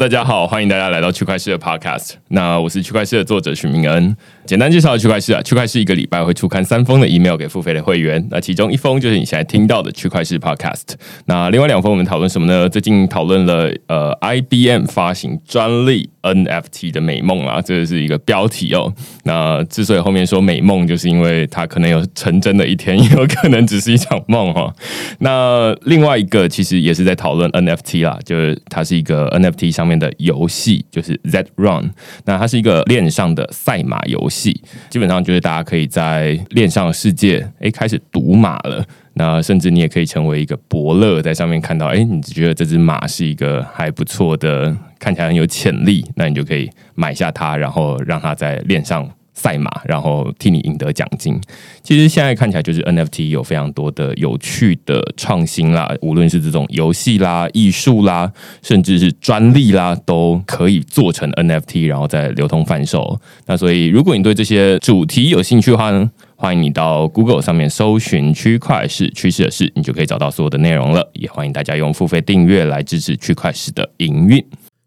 [0.00, 2.12] 大家好，欢迎大家来到区块市的 Podcast。
[2.28, 4.16] 那我是区块市的作者许明恩。
[4.50, 8.26] 简单介绍区块市啊，区块市一个礼拜会出刊三封的 email 给付费的会员。
[8.32, 10.96] 那其中一封就是你现在听到的区块市 Podcast。
[11.26, 12.68] 那另外两封我们讨论什么呢？
[12.68, 18.92] 最近讨论了呃 IBM 发行专利 NFT 的美梦啊，这是一个标题哦。
[19.22, 24.74] 那之所以后面说美梦，就是因为它可能有成真的一天，也有可能只是一场梦哈。
[25.20, 31.92] 那另外一个其实也是在讨论 NFT 啦，就是它是一个 NFT 上面的游戏，就是 Z Run。
[32.24, 34.39] 那它是一个链上的赛马游戏。
[34.88, 38.84] 基本上就是大家可以在链上的世界，哎，开始赌马了。
[39.14, 49.06] 那甚至你也可以成为一个伯乐，在上面看到，哎，你觉得这只马是一个还不错的，看起来很有潜力，那你就可以买下它，然后让它在链上。
[49.40, 51.40] 赛马，然后替你赢得奖金。
[51.82, 58.30] 其实现在看起来，就是 NFT 有非常多的有趣的创新啦，无论是这种游戏啦、艺术啦，
[58.62, 63.18] 甚至是专利啦，都可以做成 NFT，然后再流通贩售。
[63.46, 71.10] 那所以，如果你对这些主题有兴趣的话呢，欢迎你到 Google 上面搜寻“区块市趋势的事”，你就可以找到所有的内容了。
[71.14, 74.44] 也欢迎大家用付费订阅来支持区块市的营运。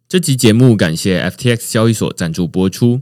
[0.07, 3.01] 这集节目感谢 FTX 交易所赞助播出。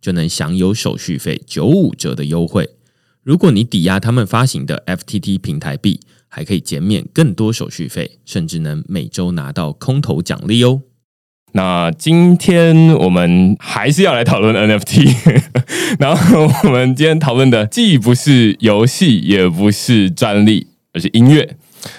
[0.00, 2.70] 就能享有手续费九五折的优惠。
[3.22, 10.82] 如果你抵押他们发行的 FTT 平台币，还可以减免更多手续费，甚至能每周拿到空投奖励哦。
[11.52, 15.40] 那今天我们还是要来讨论 NFT，
[15.98, 21.56] 然后我们今天讨论的既不是游戏，也不是专利，而是音乐。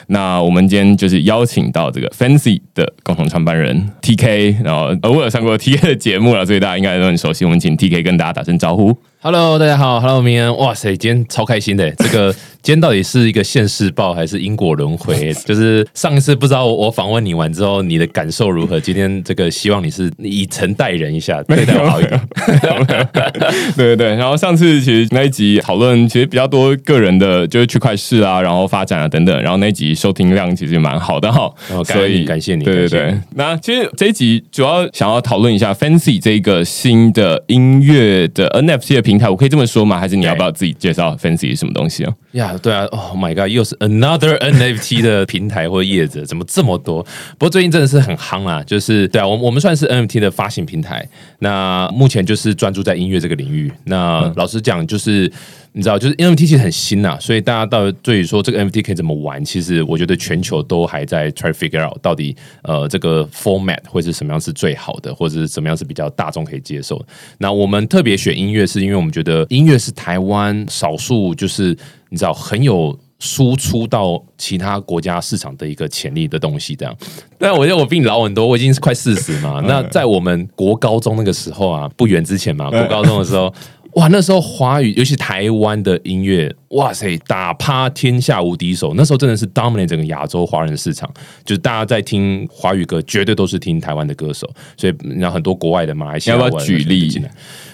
[0.08, 7.46] 那我们今天就是邀请到这个 Fancy 的共同创办人 TK，然后偶尔上过 TK 的节目了，所以大家应该都很熟悉。
[7.46, 8.98] 我们请 TK 跟大家打声招呼。
[9.20, 11.90] Hello，大家好，Hello，明恩，哇塞，今天超开心的。
[11.96, 15.34] 这个今天到底是一个现世报还是因果轮回？
[15.44, 18.80] 就是上一次不知道我访问你完之后，你的感受如何？
[18.80, 22.22] 今天这个希望你是以诚待人一下，对待我好一点。
[23.76, 24.16] 对对对。
[24.16, 29.42] 然后上次其实那一集讨论其实比较多个人的，就是区块市啊，然后发展啊等等。
[29.42, 31.52] 然后那一集收听量其实蛮好的哈。
[31.84, 32.64] 所以感谢你。
[32.64, 33.18] 对对对。
[33.36, 39.08] 那其实这一集主要想要讨论一下 Fancy 这个新的音乐的 NFT 的。
[39.08, 39.98] 平台，我可以这么说吗？
[39.98, 42.14] 还是你要不要自己介绍 Fancy 是什么东西啊？
[42.34, 47.02] 呀，对啊，Oh my God，又是 another NFT 的平台或叶子，怎么这么多？
[47.38, 51.08] 不过最近真的是很夯啊，就是对啊，我我们算是 NFT 的发行平台，
[51.40, 53.72] 那目前就是专注在音乐这个领域。
[53.86, 55.32] 那老实讲，就是。
[55.74, 67.00] 你知道，就是 NFT 其实很新呐，所以大家到对于说这个 NFT 可以怎么玩，其实我觉得全球都还在 try figure out 到底呃这个 format 会是什么样是最好的，或者是什么样是比较大众可以接受。
[67.38, 71.78] 那我们特别选音乐，是因为我们觉得音乐是台湾少数就是
[72.10, 76.76] 你知道很有输出到其他国家市场的一个潜力的东西。
[76.76, 76.96] 这样，
[77.38, 79.62] 但我觉得我比你老很多，我已经是快四十嘛。
[79.68, 83.54] 那在我们国高中那个时候啊，不远之前嘛，国高中的时候。
[83.98, 88.94] 哇，那时候华语，尤其台湾的音乐，哇塞，打趴天下无敌手。
[88.96, 91.12] 那时候真的是 dominate 整个亚洲华人市场，
[91.44, 94.48] 就是大家在听华语歌，绝对都是听台湾的歌手。
[94.78, 97.10] 所以，然后很多国外的马来西亚，要不要举例？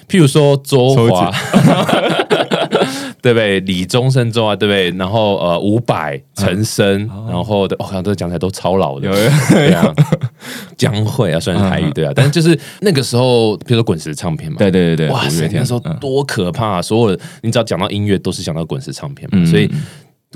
[0.08, 1.30] 譬如说周华。
[3.24, 3.62] 对不对？
[3.62, 4.92] 李宗盛周啊，对不对？
[4.98, 9.10] 然后呃，伍佰、陈升，然后的，我刚刚讲起来都超老的，
[9.50, 9.96] 对啊，
[10.76, 16.82] 江蕙啊，算是台语对啊，但是就是那个时候，比如说滚石唱片嘛，对对对对，哇塞，那时候多可怕！
[16.82, 19.72] 所有的你只要讲到音乐，都是讲到滚石唱片嘛，所以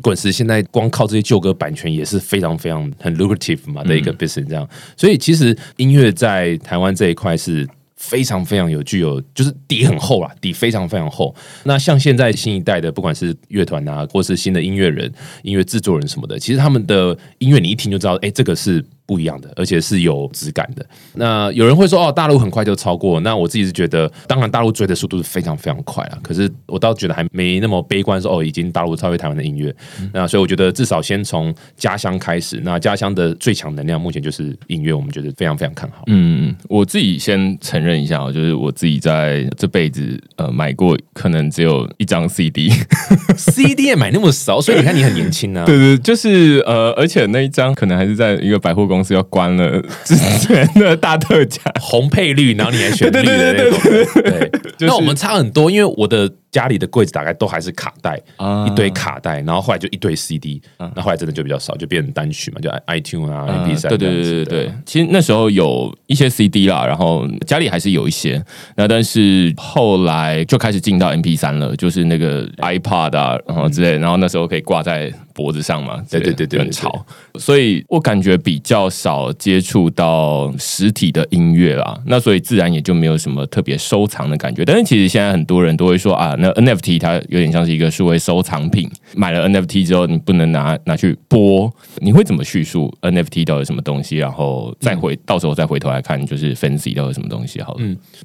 [0.02, 7.68] 滚石现在光靠这些旧歌版权也是非常非常很 lucrative 嘛的一个 business，这样，所以其实音乐在台湾这一块是。
[7.98, 11.36] 非常非常有具有，就是底很厚啦，底非常非常厚。
[11.64, 15.12] 那像现在新一代的，不管是乐团啊，或是新的音乐人、
[15.44, 18.84] 音乐制作人什么的，其实他们的音乐你一听就知道，哎，这个是。
[19.08, 20.86] 不一样的，而且是有质感的。
[21.16, 23.20] 那有人会说哦，大陆很快就超过。
[23.22, 26.20] 那我自己是觉得，当然大陆追的速度是非常非常快了。
[26.22, 29.74] 可是我倒觉得还没那么悲观，说哦，已经大陆超越台湾的音乐。
[30.14, 32.62] 那所以我觉得至少先从家乡开始。
[32.64, 36.04] 那家乡的最强能量目前就是音乐，我们觉得非常非常看好。
[36.08, 45.64] 嗯，我自己先承认一下哦，就是我自己在这辈子呃买过可能只有一张 CD，CD 也买那么少，所以你看你很年轻啊。
[45.66, 51.62] 对对，就是呃，而且那一张可能还是在一个百货公公司要关了之前的大特价。
[51.80, 53.80] 红配绿，然后你还选绿的那种。
[54.24, 56.28] 对，是那我们差很多，因为我的
[56.58, 58.66] 家里的柜子打开都还是卡带，啊。
[58.66, 60.60] 一堆卡带，然后后来就一堆 CD，
[60.96, 68.44] 那后来真的就比较少，就变成单曲嘛，就 iTune 啊、MP 三，对对对对对，其实那时候有一些 CD 啦，然后家里还是有一些，
[68.76, 77.06] 那但是后来就开始进到 MP 三了，就是那个 iPod 啊，然后之类的，然后那时候可以挂在脖子上嘛，对对对对很潮，
[77.36, 84.66] 所以我感觉比较少接触到实体的音乐啦，那所以自然也就没有什么特别收藏的感觉。
[84.66, 94.18] 但是其实现在很多人都会说啊，那 NFT 它有点像是一个数位收藏品，买了 NFT 之后你不能拿拿去播，你会怎么叙述 NFT 到底什么东西？
[94.18, 97.82] 然后再回、到时候再回头来看，就是 Fancy 到底什么东西好了。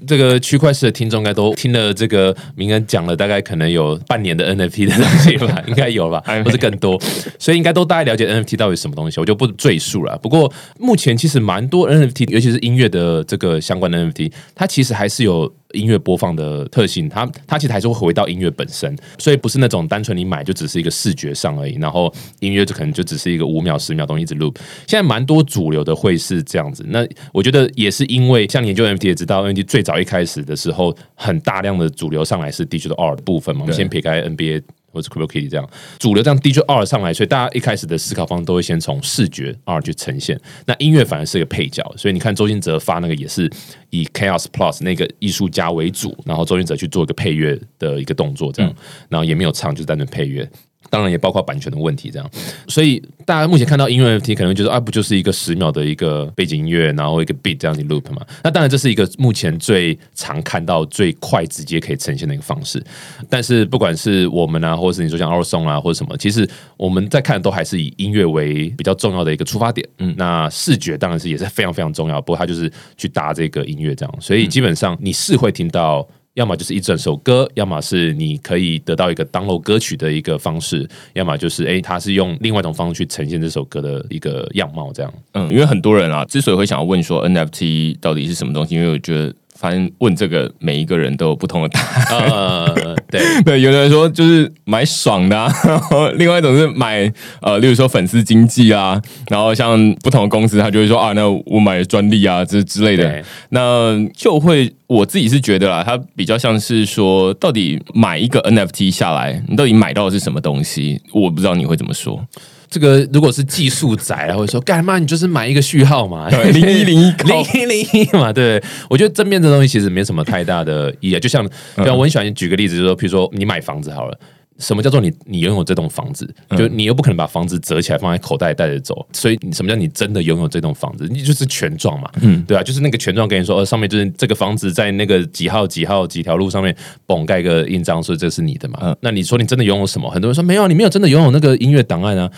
[0.06, 7.00] 这个区块式的听众应该都听了这个明恩讲了大概可能有半年的 NFT 的东西吧，应该有吧， 或是更多，
[7.38, 10.18] 所以应该都大概了解 NFT 到底是什么东西，我就不赘述了。
[10.18, 15.52] 不过目前其实蛮多 NFT，尤其是音乐的这个相关的 NFT，它其实还是有。
[15.72, 24.56] 音乐播放的特性，它它其实还是会回到音乐本身，所以不是那种单纯你买就只是一个视觉上而已，然后音乐就可能就只是一个五秒十秒东西一直 loop。
[24.86, 34.62] 现在蛮多主流的会是这样子，那我觉得也是因为像研究 NFT 也知道，NFT 最早一开始的时候，很大量的主流上来是 digital art 部分嘛，我们先撇开 NBA。
[34.92, 35.68] 或者 Crypto Kitty 这样
[35.98, 40.38] 主流这样 art 上来，所以大家一开始的思考方式都会先从视觉 art 去呈现。
[40.66, 43.50] 那音乐反而是个配角，所以你看周星哲发那个也是
[43.90, 48.74] 以 Chaos Plus 那个艺术家为主，然后周星哲去做一个配乐的一个动作，这样，
[49.08, 50.48] 然后也没有唱，就是单纯配乐。
[50.92, 52.30] 当然也包括版权的问题，这样，
[52.68, 58.20] 所以大家目前看到音乐 NFT 可能觉得啊，不就是一个十秒的一个背景音乐，然后一个 beat 这样子 loop 嘛？
[58.44, 62.84] 那当然这是一个目前最常看到、最快直接可以呈现的一个方式。
[63.30, 66.46] 但是不管是我们啊，或者是你说像 Our Song 啊，或者什么，其实
[66.76, 69.88] 我们在看都还是以音乐为比较重要的一个出发点。
[69.96, 76.06] 嗯，那视觉当然是也是非常非常重要，不过它就是去搭这个音乐这样，所以基本上你是会听到。
[76.34, 85.12] 要么就是一整首歌，要么是你可以得到一个 download 歌曲的一个方式，要么就是哎，他是用另外一种方式去呈现这首歌的一个样貌，这样。
[85.32, 89.34] 嗯，因为很多人啊，之所以会想要问说 NFT 到底是什么东西，因为我觉得。
[89.62, 92.28] 反正问这个每一个人都有不同的答案。
[92.28, 97.08] 呃，对 对，有的人说就是买爽的、啊，然后另外一种是买
[97.40, 111.00] 呃，例如说粉丝经济啊，然后像不同的公司，他就会说啊，那我买专利啊，这之类的，那就会我自己是觉得啦，它比较像是说，到底买一个 NFT 下来，你到底买到的是什么东西？
[111.12, 112.26] 我不知道你会怎么说。
[112.72, 114.98] 这个如果是技术宅，他会说干嘛？
[114.98, 118.32] 你就是买一个序号嘛， 零一零一 零一零一嘛。
[118.32, 121.46] 对，我觉得正面这东西其实没什么太大的意义，就像
[121.76, 124.18] 就像我很喜欢举个例子，就是说，比如说你买房子好了。
[124.58, 126.28] 什么叫做你你拥有这栋房子？
[126.56, 131.08] 就你又不可能把房子折起来放在口袋带着走，所以你什么叫你真的拥有这栋房子？
[131.10, 136.76] 你就是权状嘛，嗯，对啊，就是那个权状跟你说，呃，上面就是这个房子在那个几号几号几条路上面，
[137.08, 138.94] 嘣盖个印章，说这是你的嘛。
[139.00, 140.08] 那你说你真的拥有什么？
[140.10, 142.30] 很多人说没有，你没有真的拥有那个音乐档案啊。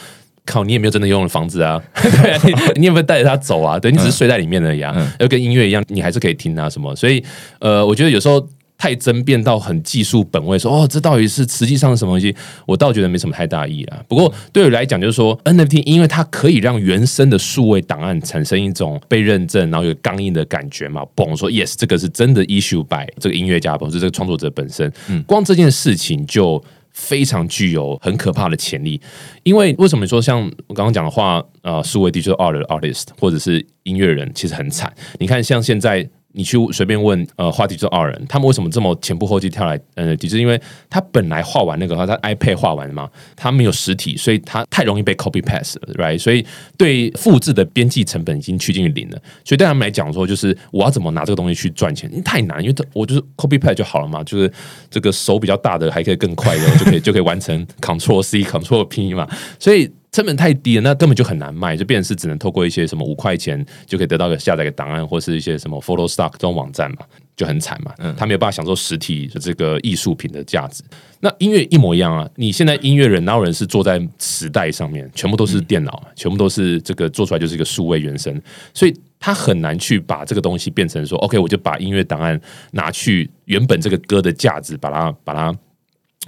[0.47, 3.79] 靠，你也没有真的拥有房子啊， 对啊，你你有没有带着它走啊？
[3.79, 6.95] 对你只是睡在里面而已啊，要跟音乐一样，你还是可以听啊什么。
[6.95, 7.25] 所以，
[7.61, 8.47] 呃，我觉得有时候
[8.77, 12.35] 太争辩到很技术本位，说哦，这到底是实际上是什么东西？
[12.67, 13.99] 我倒觉得没什么太大意义啊。
[14.07, 21.03] 不过对我来讲，就是说 NFT，因为它可以让原生的数位档案产生一种被认证，然后有刚硬的感觉嘛。
[21.17, 24.93] 嘣，说 yes，这个是真的 issue by 这个音乐家，或是这个创作者本身。
[25.09, 26.63] 嗯光这件事情就。
[26.95, 28.99] 非常具有很可怕的潜力，
[29.43, 34.91] 因为为什么说像我刚刚讲的话，呃，数位 digital art artist 或者是音乐人，其实很惨。
[35.19, 36.09] 你看，像现在。
[36.37, 39.81] 你去随便问呃画地就二人，他们为什么这么前仆后继跳来？
[39.95, 40.61] 呃，就是因为
[40.91, 46.19] 他本来画完那个，他 iPad 画完嘛，他没有实体，所以他太容易被 copy paste 了，right？
[46.19, 46.45] 所以
[46.77, 49.19] 对复制的边际成本已经趋近于零了。
[49.45, 52.11] 所以对他们来讲说，就是我要怎么拿这个东西去赚钱？
[52.11, 54.53] 因为太难，因为我就是 copy paste 就好了嘛，就是
[54.91, 59.89] 这个手比较大的还可以更快的就可以就可以完成 Control C Control P 嘛，所以。
[60.15, 66.99] 成本太低了，那根本就很难卖，就变成是只能透过一些什么五块钱就可以得到个下载个档案，或是一些什么 Photo Stock 这种网站嘛，
[67.35, 67.93] 就很惨嘛。
[67.99, 70.85] 嗯他没有办法享受实体的这个艺术品的价值。
[71.19, 72.31] 那音乐一模一样啊！
[72.37, 75.11] 你现在音乐人哪有人是坐在磁带上面？
[75.17, 78.41] 全部都是电脑，全部都是这个做出来就是一个数位原声，
[78.73, 82.41] 所以他很难去把这个东西变成说 OK，我就把音乐档案
[82.71, 85.53] 拿去原本这个歌的价值，把它把它。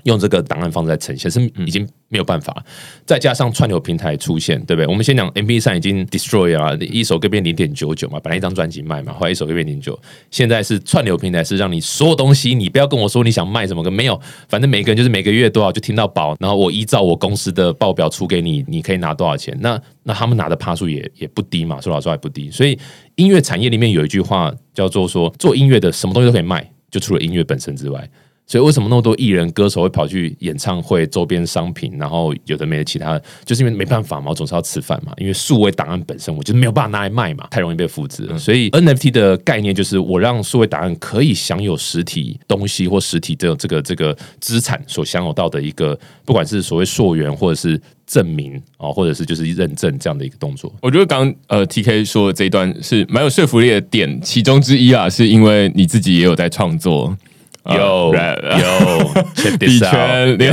[0.07, 2.65] 用这个档案方式来呈现，是已经没有办法。
[3.05, 4.87] 再加上串流平台出现，对不对？
[4.87, 9.99] 我们先讲 M P 三已经 destroy 啊，一首歌变零点九九嘛，本来一张专辑卖嘛，后来一首歌变零九，
[10.31, 19.57] 现在是串流平台是让你所有东西，你不要跟我说你想卖什么歌，没有，反正每个人就是每个月多少就听到饱，然后我依照我公司的报表出给你，你可以拿多少钱？
[19.61, 22.49] 那那他们拿的趴数也也不低嘛，说老实话也不低。
[22.51, 22.79] 所以
[23.17, 28.09] 音乐产业里面有一句话叫做说，做音乐的什么东西都可以卖，就除了音乐本身之外。
[28.47, 35.13] 所以为什么那么多艺人歌手会跑去演唱会周边商品，然后有的没的其他，就是因为没办法嘛，我总是要吃饭嘛。
[35.17, 38.39] 因为数位档案本身，我就没有办法拿来卖嘛，太容易被复制了。
[38.39, 50.73] 所以 NFT 的概念就是我让数位档案可以享有实体东西或实体这这个这个资产所享有到的一个，不管是所谓溯源或者是证明哦，或者是就是认证这样的一个动作。
[50.81, 57.17] 我觉得刚呃 T K 说的这一段是蛮有说服力的点，其中之一啊，是因为你自己也有在创作。
[57.69, 60.53] 有有，圈圈连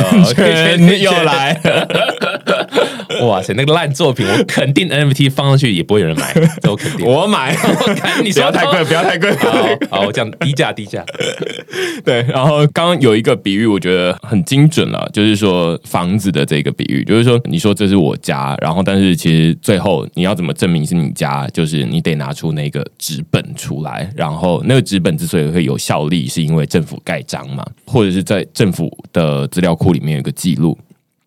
[0.88, 1.60] 圈又来，
[3.27, 3.53] 哇塞！
[3.53, 7.05] 那个烂作品，我肯定 NFT 放上去也不会有人买，这我肯定。
[7.05, 9.31] 我买，我 看你不要太贵，不要太贵。
[9.36, 11.03] 好，好，我讲低价，低价。
[12.03, 27.00] 对，然后刚刚有一个比喻，我觉得很精准了，就是说房子的这个比喻，就是说你说这是我家，然后但是其实最后你要怎么证明是你家，就是你得拿出那个纸本出来，然后那个纸本之所以会有效力，是因为政府。
[27.03, 30.77] 盖章嘛，或者是在政府的资料库里面有个记录。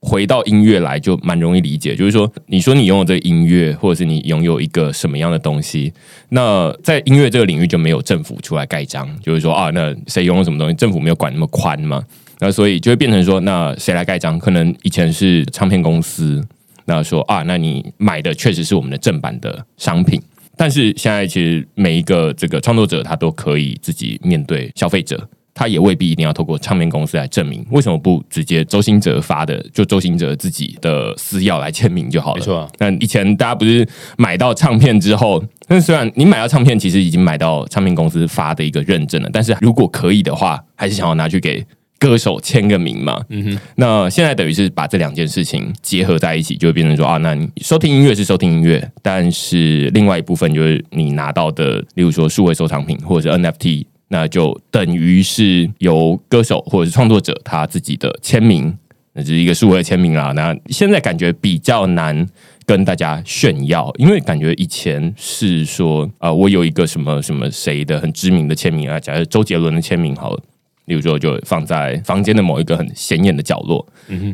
[0.09, 5.93] 回到音乐来就蛮容易理解，就是说，你说你拥有这个音乐，或者是你拥有一个什么样的东西，
[6.29, 12.01] 那在音乐这个领域就没有政府出来盖章，就是说啊，那谁拥有什么东西，政府没有管那么宽嘛，
[12.39, 14.39] 那所以就会变成说，那谁来盖章？
[14.39, 16.41] 可能以前是唱片公司，
[16.85, 20.23] 那说啊，那你买的确实是我们的正版的商品。
[20.57, 25.29] 但是现在其实每一个这个创作者他都可以自己面对消费者。
[25.59, 32.41] 他也未必一定要透过唱片公司来证明，为什么不直接周星哲发的，就周星哲自己的私钥来签名就好了？
[32.41, 32.71] 没错。
[32.79, 41.65] 那以前大家不是买到唱片之后，那虽然你买到唱片，其实已经买到唱片公司发的一个认证了，但是如果可以的话，还是想要拿去给
[41.99, 43.19] 歌手签个名嘛？
[43.31, 43.59] 嗯哼。
[43.77, 53.87] 那现在等于是把这两件事情结合在一起，就会变成说啊，那你收听音乐是收听音乐，但是另外一部分就是你拿到的，例如说数位收藏品或者是 NFT。
[54.09, 58.77] 那就等于是由歌手或者是创作者他自己的签名，
[59.15, 60.33] 那就是一个数位签名啦。
[60.33, 62.25] 那现在感觉比较难
[62.65, 70.43] 跟大家炫耀，因为感觉以前是说啊，我有一个什么什么谁的很知名的签名啊，假如周杰伦的签名好了，
[70.85, 73.85] 例如说就放在房间的某一个很显眼的角落。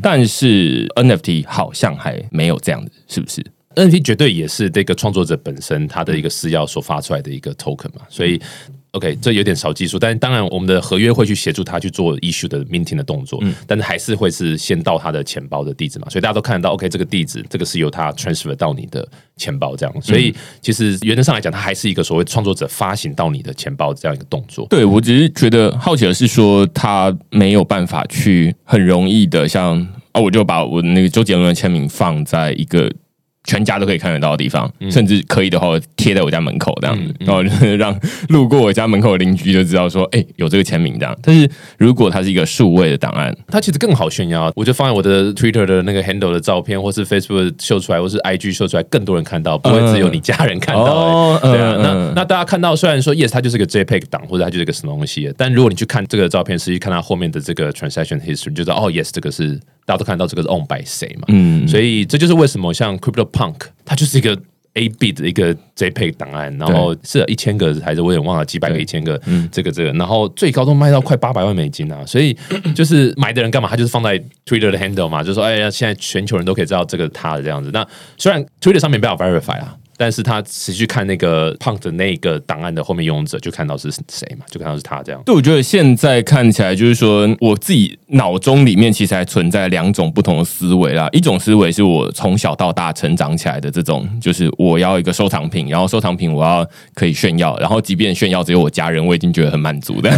[0.03, 3.43] 但是 NFT 好像还没有这样子，是不是
[3.75, 8.39] ？NFT 绝对也是这个创作者本身他的一个私钥所发出来的一个 token 嘛，所以。
[8.93, 20.31] OK，这有点少技术，但是当然我们的合约会去协助他去做 issue 的 minting 的动作，嗯，但是还是会是先到他的钱包的地址嘛，所以大家都看得到，OK，这个地址，这个是由他 transfer 到你的钱包这样，所以
[20.61, 24.67] 其实原则上来讲，它还是一个所谓创作者发行到你的钱包这样一个动作。
[24.69, 29.75] 对我只是觉得好奇的是说，他没有办法去很容易的像
[30.11, 32.91] 啊，我就把我那个周杰伦的签名放在一个。
[33.45, 37.41] 全家都可以看得到的地方，甚至可以的话贴在我家门口这样子，然后
[37.77, 37.97] 让
[38.29, 41.17] 路过我家门口的邻居就知道说，哎，有这个签名这样。
[41.21, 44.51] 但是如果它是一个数位的档案，它其实更好炫耀。
[44.55, 51.37] 我就放在我的 Twitter 的那个 handle 的照片，或是 Facebook 秀出来，或是 IG 秀出来，更多人看到，不会只有你家人看到。
[51.39, 59.59] 对啊，那那大家看到，虽然说 Yes，它就是个 JPEG 档，或者它就是个什么东西，但如果你去看这个照片，实际看它后面的这个 transaction history，就知道哦，Yes，这个是。
[59.85, 61.25] 大家都看到这个是 owned by 谁嘛？
[61.27, 64.37] 嗯，所以这就是为什么像 Crypto Punk，它就是一个
[64.73, 69.19] A B 的一个 JPEG 档案，然后是一千个还是我也忘了几百个、一千个，
[69.51, 72.03] 这个这个，然后最高都卖到快八百万美金啊！
[72.05, 72.35] 所以
[72.73, 73.69] 就是买的人干嘛？
[73.69, 77.69] 他就是放在 Twitter 的 handle 嘛，就说哎呀，现在全球人都可以知道这个他的这样子。
[77.71, 77.85] 那
[78.17, 79.75] 虽然 Twitter 上面不要 verify 啊。
[79.97, 84.45] 但是他持续看那个 Punk 的那个档案的后面用者，就看到是谁嘛？
[84.49, 85.21] 就看到是他这样。
[85.25, 91.07] 对，我觉得现在看起来就是说，我自己脑中里面其实还存在两种不同的思维啦。
[91.11, 100.09] 一种思维是我从小到大成长起来的这种，就是我要一个收藏品，然后收藏品我要可以炫耀，然后即便炫耀只有我家人，我已经觉得很满足的。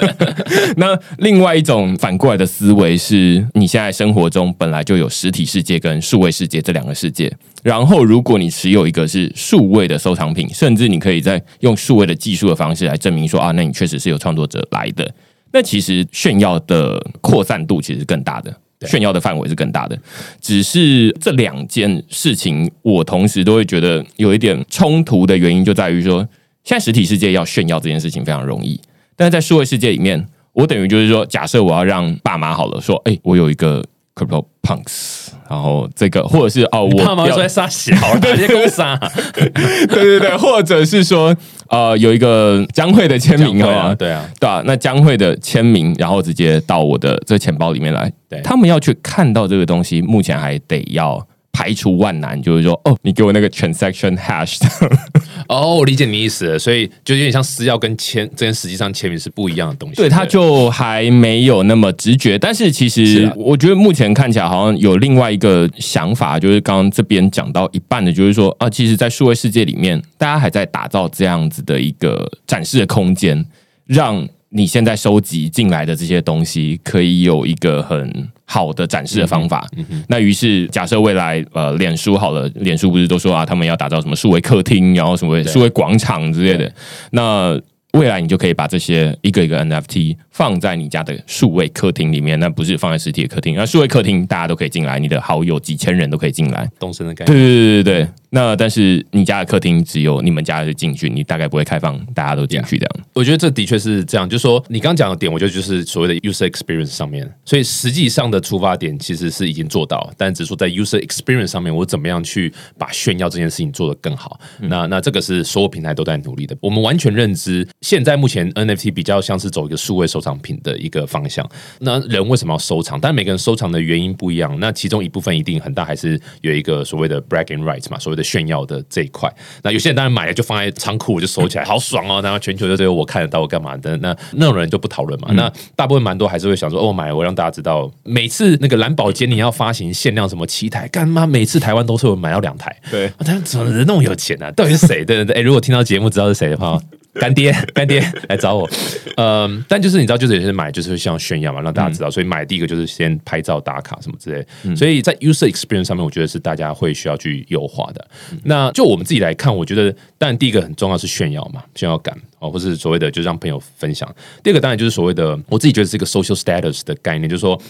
[0.76, 7.34] 那另外一种反过来的思维是，你现在生活中本来就有实体世界跟数位世界这两个世界。
[7.64, 15.10] 然后，如果你持有一个是数位的收藏品，甚至你可以在用数位的技术的方式来证明说啊，那你确实是有创作者来的。
[15.50, 19.98] 那其实炫耀的扩散度其实更大的，炫耀的范围是更大的。
[20.42, 26.18] 只是这两件事情，我同时都会觉得有一点冲突的原因，就在于说，
[26.64, 28.78] 现在实体世界要炫耀这件事情非常容易，
[29.16, 33.82] 但是在数位世界里面，我等于就是说，假设我要让爸妈好了，说，哎、我有一个
[34.14, 38.98] Crypto Punks，然后这个或者是哦，我要爸妈说在杀小，直接公杀，
[39.32, 39.48] 对
[39.88, 41.32] 对对，或者是说，
[41.68, 48.12] 呃，有一个江蕙的签名啊，哦，对啊，对啊，那江蕙的签名，然后直接到我的这钱包里面来。
[48.28, 48.40] 对。
[48.40, 54.58] 他们要去看到这个东西，目前还得要排除万难，就是说，哦，你给我那个 transaction hash，
[55.48, 59.94] 哦，我理解你意思了，所以就有点像私钥跟签，这跟实际上签名是不一样的东西。
[59.94, 62.36] 对，他就还没有那么直觉。
[62.36, 73.46] 但是其实我觉得目前看起来好像有另外一个想法，就是刚刚这边讲到一半的，就是说啊，其实，在数位世界里面，大家还在打造这样子的一个展示的空间，
[73.86, 79.66] 让你现在收集进来的这些东西，可以有一个很好的展示的方法。
[80.08, 86.72] 那于是，假设未来呃，脸书好了，脸书不是都说啊，他们要打造什么数位客厅，然后什么数位广场之类的，
[87.10, 87.60] 那。
[87.94, 93.54] 未来你就可以把这些一个一个 NFT 放在你家的数位客厅里面，那不是放在实体的客厅。
[93.54, 96.68] 那数位客厅大家都可以进来，你的好友几千人都可以进来。
[96.80, 97.32] 动身的概念。
[97.32, 98.08] 对对对对对。
[98.34, 103.06] 那但是你家的客厅只有你们家的进去，你大概不会开放大家都进去这样。
[103.12, 114.40] 我觉得这的确是这样，就是说你刚刚讲的点，我觉得就是所谓的 user experience 上面，所以实际上的出发点其实是已经做到，但只是说在 user experience 上面，我怎么样去把炫耀这件事情做得更好。
[114.62, 116.56] 那那这个是所有平台都在努力的。
[116.60, 121.48] 我们完全认知，现在目前 NFT 比较像是走一个数位收藏品的一个方向。
[121.78, 122.98] 那人为什么要收藏？
[123.00, 124.58] 但每个人收藏的原因不一样。
[124.58, 129.32] 那其中一部分一定很大，还是有一个所谓的 bragging rights 嘛，所谓的炫耀的这一块。
[129.62, 132.22] 那有些人当然买了就放在仓库就收起来，好爽哦！
[132.22, 133.96] 然后全球就只有我看得到，我干嘛的？
[133.98, 135.28] 那那种人就不讨论嘛。
[135.32, 137.90] 那大部分蛮多还是会想说，哦，买了我让大家知道。
[138.02, 142.74] 每次那个蓝宝坚尼要发行限量什么七台，干妈每次台湾都是我买到两台。
[142.90, 144.50] 对啊，他怎么人那么有钱呢、啊？
[144.52, 145.04] 到底是谁？
[145.04, 146.80] 对对对，哎，如果听到节目知道是谁的话，
[147.14, 148.68] 干爹干爹来找我。
[149.16, 152.10] 嗯，但就是你知道，就是有些人买就是会像炫耀嘛，让大家知道。
[152.10, 154.74] 所以买第一个就是先拍照打卡什么之类。
[154.74, 158.04] 所以在 user experience 上面，我觉得是大家会需要去优化的。
[158.42, 164.12] 那就我们自己来看，我觉得当然第一个很重要是炫耀嘛，炫耀感哦，或是所谓的就让朋友分享。
[164.42, 167.60] 第二个当然就是所谓的我自己觉得是一个 social status 的概念，就是说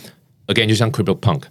[0.46, 1.42] again 就像 crypto punk。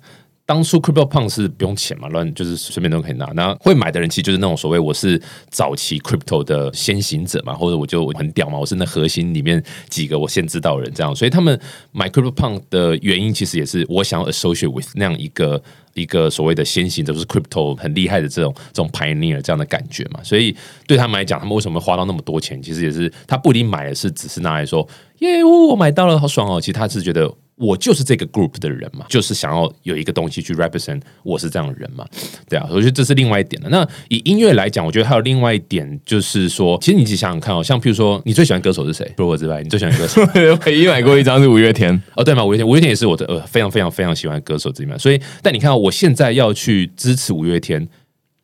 [0.46, 3.26] 当初 Crypto Punk 是不用钱嘛，乱就是随便都可以拿。
[3.34, 11.16] 那会买的人其实就是那种所谓我是早期 Crypto 的先行者嘛，或者我就很屌嘛，我是那核心里面几个我先知道的人这样。
[11.16, 11.58] 所以他们
[11.94, 20.22] 买 Crypto Punk 的原因，其实也是我想要 associate with 那样一个一个所谓的先行者，就是 Crypto 很厉害的这种这种 pioneer 这样的感觉嘛。
[20.24, 20.54] 所以
[20.86, 24.86] 对他们来讲，他们为什么花到那么多钱，其实也是他不一定买的是只是拿来说
[25.20, 26.60] 耶，我买到了，好爽哦。
[26.60, 27.34] 其实他是觉得。
[27.56, 32.06] 我就是这个 group 的人嘛，就是想要有一个东西去 represent 我是这样的人嘛，
[32.50, 33.70] 对啊，我觉得这是另外一点了。
[33.70, 39.06] 那以音乐来讲，我觉得还有另外一点，就是说，其实你自己想想看哦，像譬如说，你最喜欢歌手是谁？
[39.16, 40.22] 除了我之外，你最喜欢歌手？
[40.66, 44.98] 唯一买过一张是五月天， 哦，对嘛，五月天，五月天也是我的呃非常非常非常喜欢的歌手之一嘛。
[44.98, 47.88] 所以，但你看、哦，我现在要去支持五月天，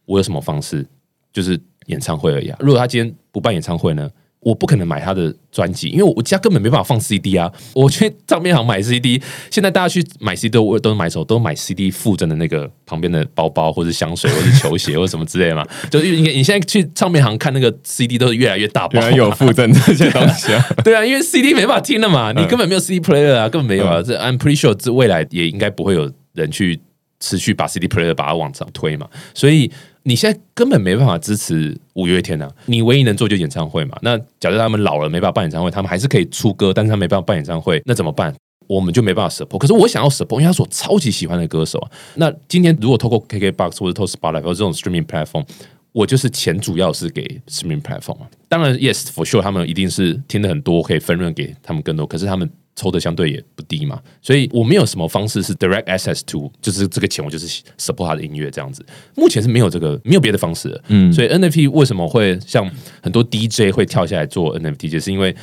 [0.05, 0.85] 我有什么方式？
[1.33, 2.57] 就是演唱会而已啊。
[2.59, 4.09] 如果他今天不办演唱会呢？
[4.41, 7.51] 我不可能买他的专辑，因为我家根本没办法放 CD 啊！
[7.73, 9.21] 我去唱片行买 CD，
[9.51, 11.25] 现在大家去买 CD 都都是买什么？
[11.25, 15.65] 都买 CD 附赠的那个旁边的包包，或者香水，或者球鞋，或者什么之类的嘛。
[15.91, 20.65] 就是你你现在去唱片行看那个 CD 都是越来越大包，原来有附赠这些东西啊！
[20.85, 24.01] 对啊，因为 CD 没办法听了嘛，你根本没有 CD player 啊，根本没有啊。
[24.01, 26.79] 这 I'm pretty sure 这未来也应该不会有人去
[27.19, 29.69] 持续把 CD player 把它往上推嘛，所以。
[30.03, 32.49] 你现在根本没办法支持五月天啊！
[32.65, 33.97] 你唯一能做就演唱会嘛。
[34.01, 38.33] 那假设他们老了没办法办演唱会，他们还是可以出歌，但是他没办法办演唱会，那怎么办？
[38.67, 39.57] 我们就没办法 support。
[39.57, 41.91] 可是我想要 support，因为他是我超级喜欢的歌手啊。
[42.15, 45.45] 那今天如果透过 KKBox 或者透过 Spotify 或者这种 streaming platform，
[45.91, 48.29] 我就是钱主要是给 streaming platform 啊。
[48.47, 52.05] 当然，yes for sure，他们一定是听的很多，可以分润给他们更多。
[52.05, 52.47] 可是他们
[52.79, 58.85] 抽的相对也不低嘛，所以我没有什么方式是 direct access to，就是这个钱我就是 support 他的音乐这样子。
[59.15, 62.69] 目前是没有这个没有别的方式的，嗯，所以 NFT 为什么会像
[63.03, 65.35] 很多 DJ 会跳下来做 NFT，就是因为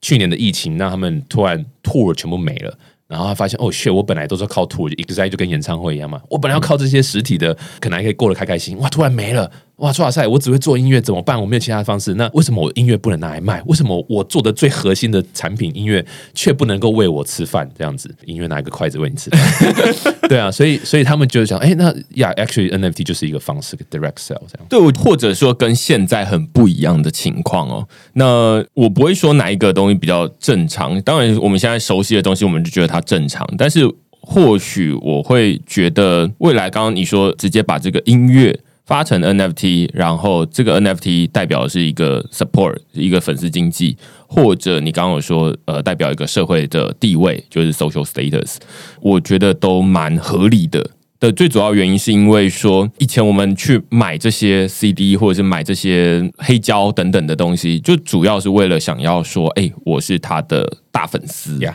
[0.00, 2.78] 去年的疫情让他们突然 tour 全部没了。
[3.06, 3.92] 然后他发现哦，shit！
[3.92, 10.26] 我本来都是靠 tour exactly 就跟演唱会一样嘛，我本来要靠这些实体的，可能还可以过得开开心，哇，突然没了，哇，哇塞！
[10.26, 11.40] 我只会做音乐怎么办？
[11.40, 13.60] 我没有其他的方式，那为什么我音乐不能拿来卖？
[13.66, 17.68] 为什么我做的最核心的产品音乐却不能够喂我吃饭？
[17.76, 20.14] 这样子，音乐拿一个筷子喂你吃饭？
[20.28, 24.66] 对啊，所以所以他们就想，哎，那呀，actually NFT 就是一个方式，direct sell 这样。
[24.68, 27.88] 对，或者说跟现在很不一样的情况哦。
[28.12, 33.80] 那我不会说哪一个东西比较正常，当然我们现在熟悉的东西，我们就觉得它正常，但是
[34.20, 38.56] 或许我会觉得未来，刚刚你说直接把这个音乐。
[38.86, 48.56] 发成 NFT，然后这个 NFT 代表的是一个 support，一个粉丝经济，或者你刚刚有说呃代表一个社会的地位，就是 social status，
[49.00, 50.90] 我觉得都蛮合理的。
[51.20, 61.74] 的最主要原因是因为说，以前我们去买这些 CD 或者是买这些黑胶等等的东西，就主要是为了想要说，哎，我是他的大粉丝呀。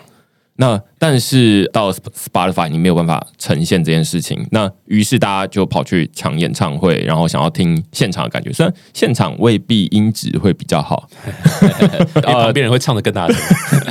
[0.61, 8.51] 那但是到 Spotify 你没有办法呈现这件事情，那于是大家就跑去抢演唱会，然后想要听现场的感觉。
[8.51, 11.09] 虽然现场未必音质会比较好，
[12.21, 13.37] 旁边人会唱的更大声，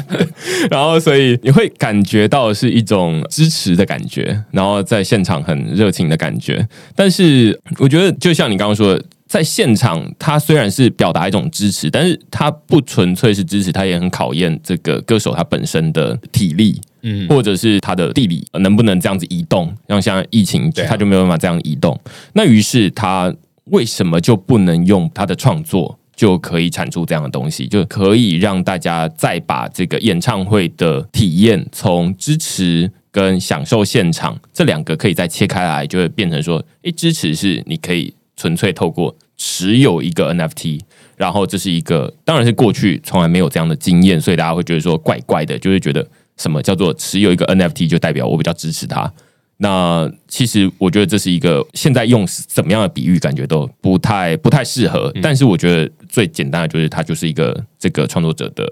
[0.71, 6.69] 然后所以你会感觉到是一种支持的感觉，然后在现场很热情的感觉。
[6.95, 9.03] 但是我觉得，就像你刚刚说的。
[9.29, 22.01] 在现场，他虽然是表达一种支持，但是他不纯粹是支持，他也很考验这个歌手他本身的体力，嗯，或者是他的地理能不能这样子移动，像像疫情，他就没有办法这样移动。
[22.33, 23.33] 那于是他
[23.65, 38.15] 为什么就不能用他的创作就可以产出这样的东西，就可以让大家再把这个演唱会的体验从支持跟享受现场这两个可以再切开来，就会变成说，诶，支持是你可以。
[38.39, 40.81] 纯粹透过持有一个 NFT，
[41.17, 49.13] 然后这是一个，当然是过去从来没有这样的经验，所以大家会觉得说怪怪的，就是觉得什么叫做持有一个 NFT 就代表我比较支持他。
[49.57, 55.13] 那其实我觉得这是一个现在用怎么样的比喻，感觉都不太不太适合。
[55.21, 58.65] 但是我觉得最简单的就是它就是一个这个创作者的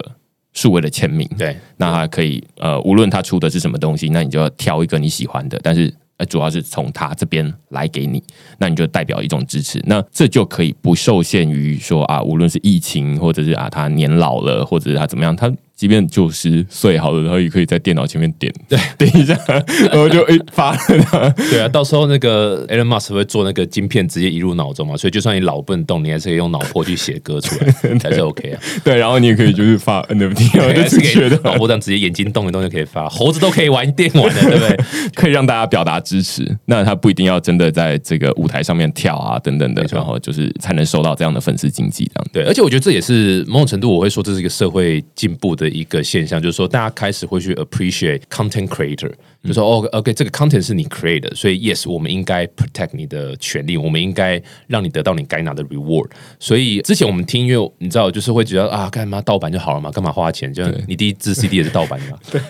[0.53, 1.29] 数位的签名。
[1.37, 5.93] 对，那他可以呃，无论他出的是什么东西，那你就要挑一个你喜欢的，但是。
[6.17, 8.23] 呃，主要是从他这边来给你，
[8.59, 15.51] 那你就代表一种支持，那这就可以不受限于说啊，无论是疫情，或者是啊他年老了，或者是他怎么样，他。
[15.77, 21.33] 即便九十岁好了，然后也可以在电脑前面点，对，点一下， 然后就诶发了。
[21.51, 28.59] 对啊，到时候那个 Elon Musk 会做那个晶片，直接移入脑中嘛，所以就算你老不能动，你还是可以用脑波去写歌出来， 才是 OK 啊。
[28.83, 34.77] 对，然后你也可以就是发 NFT，我就觉得脑波这样直接 眼睛动一动就可以发，猴子都可以玩电玩的，对不对？
[35.13, 42.27] 可以让大家表达支持，那他不一定要真的在这个舞台上面跳啊等等的，然后就是才能收到这样的粉丝经济这样。
[42.33, 46.51] 对，而且我觉得这也是某种程度，我会说这是一个社会进步的一个现象，就。
[46.51, 49.11] 是说，大家开始会去 appreciate content creator，
[49.43, 56.09] 就说哦，OK，这个 content 是你 create 的，所以 yes，我们应该 protect 你的权利，我们应该让你得到你该拿的 reward。
[56.39, 60.51] 所以之前我们听音乐，你知道，就是会觉得啊，干嘛盗版就好了嘛，干嘛花钱？
[60.51, 62.17] 就你第一支 CD 也是盗版的嘛？
[62.31, 62.41] 对，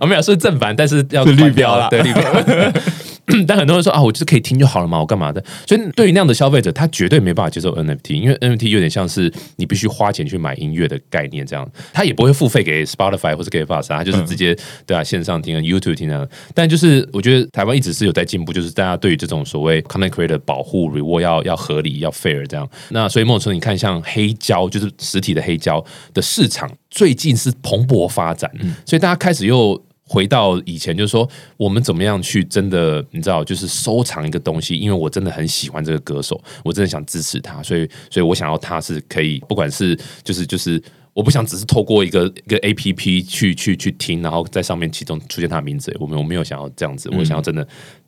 [0.00, 2.22] 我们俩是正版，但是要绿标了，对绿标。
[3.46, 5.42] 但很多人说啊，我就是可以听就好了嘛，我干嘛的？
[5.66, 16.26] 所以对于那样的消费者，他绝对没办法接受 NFT，因为 NFT 有点像是你必须花钱去买音乐的概念，这样他也不会付费给 Spotify 或者给 f s 他就是直接对啊线上听啊 YouTube 听啊。
[16.54, 22.68] 但就是我觉得台湾一直是有在进步，就是大家对于这种所谓 Content Creator 保护 Reward 要要合理要 fair 这样。
[22.90, 28.50] 那所以莫说你看像黑胶，就是实体的黑胶的市场最近是蓬勃发展，
[28.84, 29.80] 所以大家开始又。
[30.12, 40.82] 回到以前，就是说我们怎么样去真的，你知道，就是收藏一个东西，因为我真的很喜欢这个歌手，我真的想支持他，所以，所以我想要他是可以，不管是就是就是。
[41.12, 45.94] 我不想只是透过一个一个 A P P 去去去听，然后在上面其中出现他的名字。
[45.98, 47.66] 我们我没有想要这样子，我想要真的，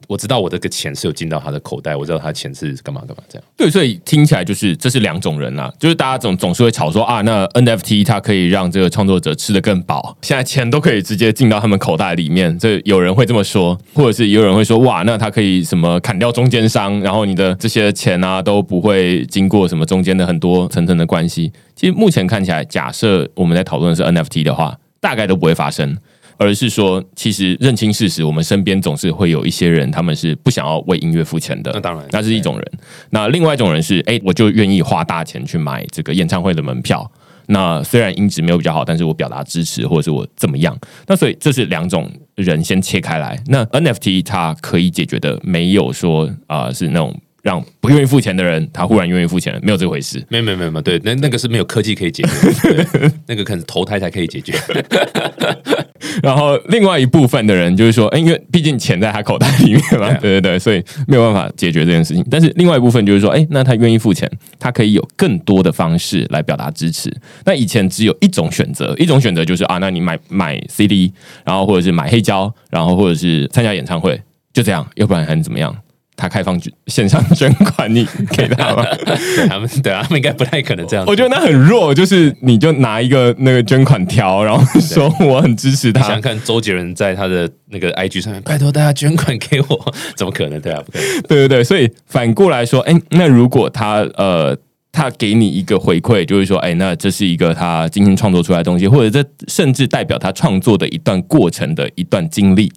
[0.09, 3.45] 我知道我这个钱是有进到他的口袋，我知道他钱是干嘛干嘛这样。
[3.57, 12.59] 对，所以听起来就是这是两种人啊，就是大家总总是会吵说啊，那 N F T 它可以让这个创作者吃的更饱，现在钱都可以直接进到他们口袋里面。
[12.59, 21.53] 这有人会这么说，或者是有人会说哇，那他可以什么砍掉中间商，然后你的这些钱啊都不会经过什么中间的很多层层的关系。
[21.75, 25.97] 其实目前看起来，假设我们在讨论的是 NFT 的话，大概都不会发生，
[26.37, 31.71] 而是说，其实认清事实，我们身边总是会有一些人，他们是不想要为音乐付钱的。
[31.75, 32.73] 那当然，那是一种人。
[33.11, 37.11] 那另外一种人是，哎，我就愿意花大钱去买这个演唱会的门票。
[37.47, 40.77] 那虽然音质没有比较好，但是我表达支持，或者是我怎么样。
[41.07, 43.39] 那所以这是两种人先切开来。
[43.47, 47.15] 那 NFT 它可以解决的，没有说啊是那种。
[47.43, 50.25] 让不愿意付钱的人，他忽然愿意付钱了，没有这回事。
[50.29, 52.87] 没有没有没有，对，那那个是没有科技可以解决，
[53.27, 54.53] 那个可能投胎才可以解决。
[56.23, 62.25] 然后另外一部分的人就是说，哎，因为毕竟钱在他口袋里面嘛，对对对，所以没有办法解决这件事情。
[62.31, 67.13] 但是另外一部分就是说，哎，那他愿意付钱，他可以有更多的方式来表达支持。
[67.45, 71.13] 那以前只有一种选择，一种选择就是啊，那你买买 CD，
[71.45, 74.21] 然后或者是买黑胶，然后或者是参加演唱会，
[74.53, 75.75] 就这样，要不然还能怎么样？
[76.17, 78.85] 他开放线上捐款，你给他吗？
[79.49, 81.05] 他们对啊，他们应该不太可能这样。
[81.07, 86.03] 我觉得那很弱，就是你就拿一个那个捐款条，然后说我很支持他。
[86.03, 90.61] 想看周杰伦在他的那个 IG 上面，拜托大家捐款给我，怎么可能？
[90.61, 91.23] 对啊，不可能。
[91.23, 94.57] 对对对，所以反过来说，哎，那如果他呃。
[94.95, 102.71] 他给你一个回馈，就是说，哎，那这是一个他精心创作出来的东西，或者这甚至代表他创作的一段过程的一段经历。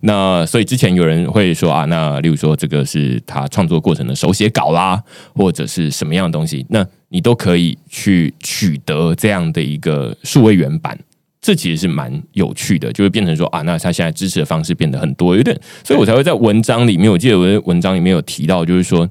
[0.00, 5.00] 那所以之前有人会说啊，那例如说这个是他创作过程的手写稿啦，
[5.32, 10.98] 或者是什么样的东西，那你都可以去取得这样的一个数位原版。
[11.40, 19.08] 这其实是蛮有趣的，就会变成说啊，那他现在支持的方式变得很多，有点，所以我才会在文章里面，我记得我的文章里面有提到，就是说。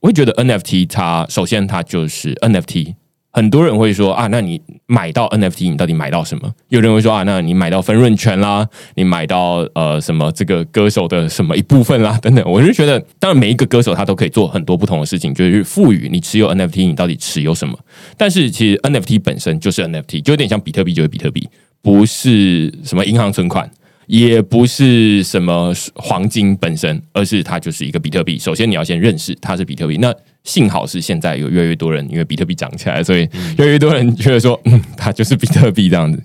[0.00, 2.94] 我会觉得 NFT 它首先它就是 NFT，
[3.32, 6.52] 很多人会说啊，那你买到 NFT 你到底买到什么？
[6.68, 12.44] 有人会说啊，那你买到分润权啦，你买到呃什么这个歌手的什么一部分啦 等等。
[12.48, 17.76] 我就觉得，当然每一个歌手他都可以做很多不同的事情，就是赋予你持有 NFT，你到底持有什么？
[18.16, 21.48] 但是其实 NFT 本身就是 NFT，就有点像比特币就是比特币，
[21.82, 23.68] 不是什么银行存款。
[24.08, 28.38] 也不是什么黄金本身，而是它就是一个比特币。
[28.38, 29.98] 首先你要先认识它是比特币。
[29.98, 30.12] 那
[30.44, 36.22] 幸好是现在有越来越多人因为比特币涨起来，所以越来越多人觉得说，嗯，它就是比特币这样子。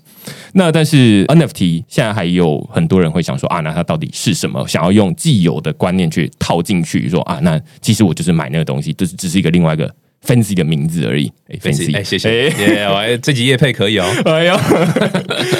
[0.54, 4.66] 那但是 NFT 现在还有很多人会想说啊，那它到底是什么？
[4.66, 9.94] 想要用既有的观念去套进去，说啊，那其实我就是买那个东西，这是只是一个另外一个
[10.26, 11.30] fancy 的名字而已。
[11.60, 12.50] fancy，哎，谢谢，
[12.86, 14.06] 哎，这集叶配可以哦。
[14.24, 14.58] 哎呀，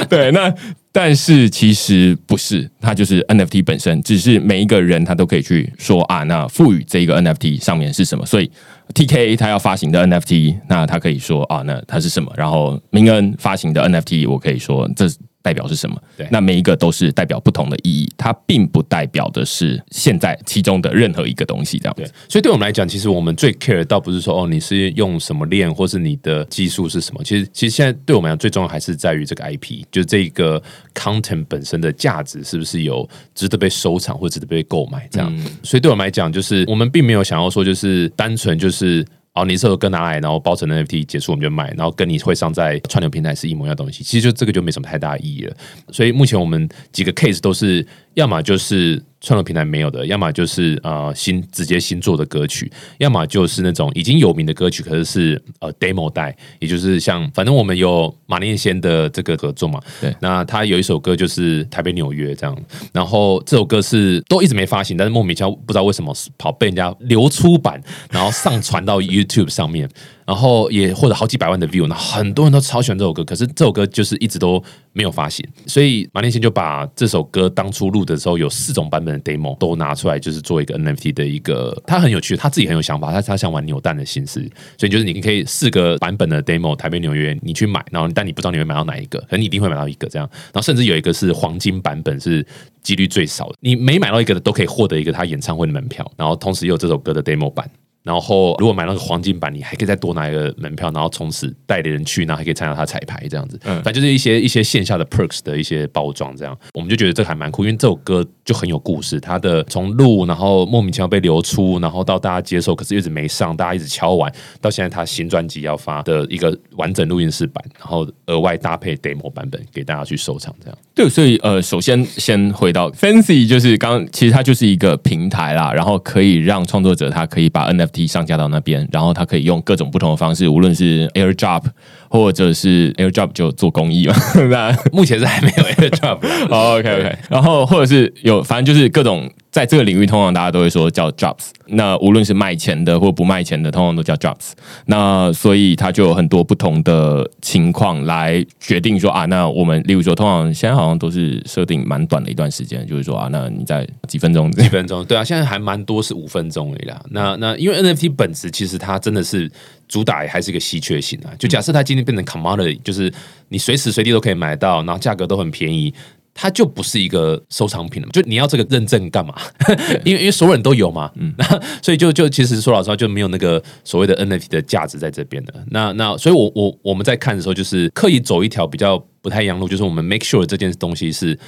[0.08, 0.54] 对，那。
[0.96, 8.24] 但是其实不是，它就是 NFT 本身，只是每一个人他都可以去说啊，那赋予这个 NFT 上面是什么？
[8.24, 8.48] 所以
[8.94, 12.32] TK 他要发行的 NFT，那他可以说啊，那它是什么？
[12.36, 15.08] 然后明恩发行的 NFT，我可以说这。
[15.44, 16.02] 代表是什么？
[16.16, 22.06] 对，那每一个都是代表不同的意义，它并不代表的是现在其中的任何一个东西，这样对。
[22.30, 27.22] 所以对我们来讲，其实我们最 care 倒不是说哦，你是用什么链，或是你的技术是什么。
[27.22, 30.62] 其实，其实现在对我们来讲，最重要还是在于这个 IP，就是这个
[30.94, 35.30] content 本身的价值是不是有值得被收藏或值得被购买这样。
[35.62, 39.04] 所以对我们来讲，就是我们并没有想要说，就是单纯就是。
[39.34, 45.56] 哦，你这首歌拿来，然后包成 NFT 结束，我们就卖，然后跟你会上在串流平台是一模一样东西，其实就这个就没什么太大意义了。
[45.90, 49.02] 所以目前我们几个 case 都是，要么就是。
[49.24, 62.56] 创作平台没有的，要么就是呃新直接新做的歌曲，要么就是那种已经有名的歌曲，可是是呃 demo 带，也就是像反正我们有马念先的这个合作嘛，对，那他有一首歌就是台北纽约这样，
[62.92, 69.88] 然后这首歌是都一直没发行，但是莫名其妙不知道为什么跑被人家流出版，然后上传到 YouTube 上面。
[70.26, 84.40] 然后也获得好几百万的 view，那很多人都超喜欢这首歌，可是这首歌就是一直都没有发行，所以马念先就把这首歌当初录的时候有四种版本的 demo 都拿出来，就是做一个 NFT 的一个，他很有趣，他自己很有想法，他他想玩扭蛋的形式，
[84.78, 92.46] 所以就是你可以四个版本的 demo，台北纽约你去买，然后但你不知道你会买到哪一个，可能你一定会买到一个这样，然后甚至有一个是黄金版本，是
[92.82, 97.68] 几率最少的，你每买到一个的都可以获得一个他演唱会的门票，然后同时有这首歌的 demo 版。
[98.04, 103.58] 然后，如果买那个黄金版，你还可以再多拿一个门票，然后从此带的人去，然后还可以参加他彩排这样子。
[103.64, 109.18] 嗯，反正就是一些一些线下的 perks 的一些包装，这样我们就觉得这还蛮酷，因为这首歌就很有故事。
[109.18, 120.78] 它的从录，然后莫名其妙被流出，然后到大家接受，可是一直没上，大家一直敲完，到现在他新专辑要发的一个完整录音室版，然后额外搭配 demo 版本给大家去收藏，这样。
[120.94, 128.86] 对，所以呃，首先先回到 Fancy，就是刚其实它就是一个平台啦，然后可以让创作者他可以把 NFT 上架到那边。
[128.90, 131.62] 然后他可以用各种不同的方式，无论是 AirDrop
[132.08, 134.14] 或者是 AirDrop 就做公益嘛。
[134.50, 136.18] 那目前是还没有 AirDrop。
[136.50, 137.18] OK OK。
[137.30, 139.30] 然后或者是有，反正就是各种。
[139.54, 141.50] 在这个领域，通常大家都会说叫 drops。
[141.68, 144.50] 那无论是卖钱的或不卖钱的，通常都叫 drops。
[144.86, 154.50] 那所以它就有很多不同的情况来决定说啊，那我们例如说，通常现在好像都是设定蛮短的一段时间，就是说啊，那你在几分钟？
[154.50, 155.04] 几分钟？
[155.04, 157.00] 对啊，现在还蛮多是五分钟已啦。
[157.10, 159.48] 那那因为 NFT 本质其实它真的是
[159.86, 161.30] 主打还是一个稀缺性啊。
[161.38, 163.12] 就假设它今天变成 commodity，就是
[163.50, 165.94] 你随时随地都可以买到，然后价格都很便宜。
[166.34, 169.34] 它就不是一个收藏品了，就你要这个认证干嘛？
[170.04, 171.32] 因为因为所有人都有嘛，嗯，
[171.80, 175.54] 所以就就其实说老实话就没有那个所谓的 NFT 的价值在这边的。
[175.70, 181.38] 那那所以，我我我们在看的时候，就是刻意走一条比较不太一样路，就是我们 make sure 这件东西是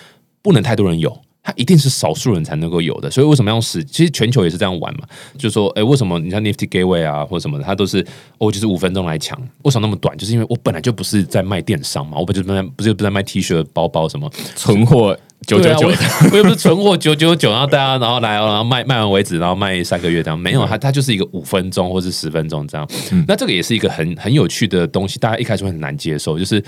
[0.41, 1.21] 不能太多人有。
[1.47, 3.85] 它一定是少数人才能够有的，所以为什么要使？
[3.85, 5.07] 其实全球也是这样玩嘛，
[5.39, 8.05] 就说，哎，为什么你像 Nifty Gateway 啊，或者什么的，它都是
[8.39, 10.19] 哦，就是五分钟来抢，为什么那么短？
[10.19, 22.85] 就是因为我本来就不是在卖电商嘛，我本就不在不是不在卖 T 恤、包包什么，存货九九九我，又不是存货九九九，然后大家然后来，然后卖卖完为止，然后卖三个月这样，没有，它它就是一个五分钟或是十分钟这样。
[23.29, 26.61] 那这个也是一个很很有趣的东西，大家一开始会很难接受，就是。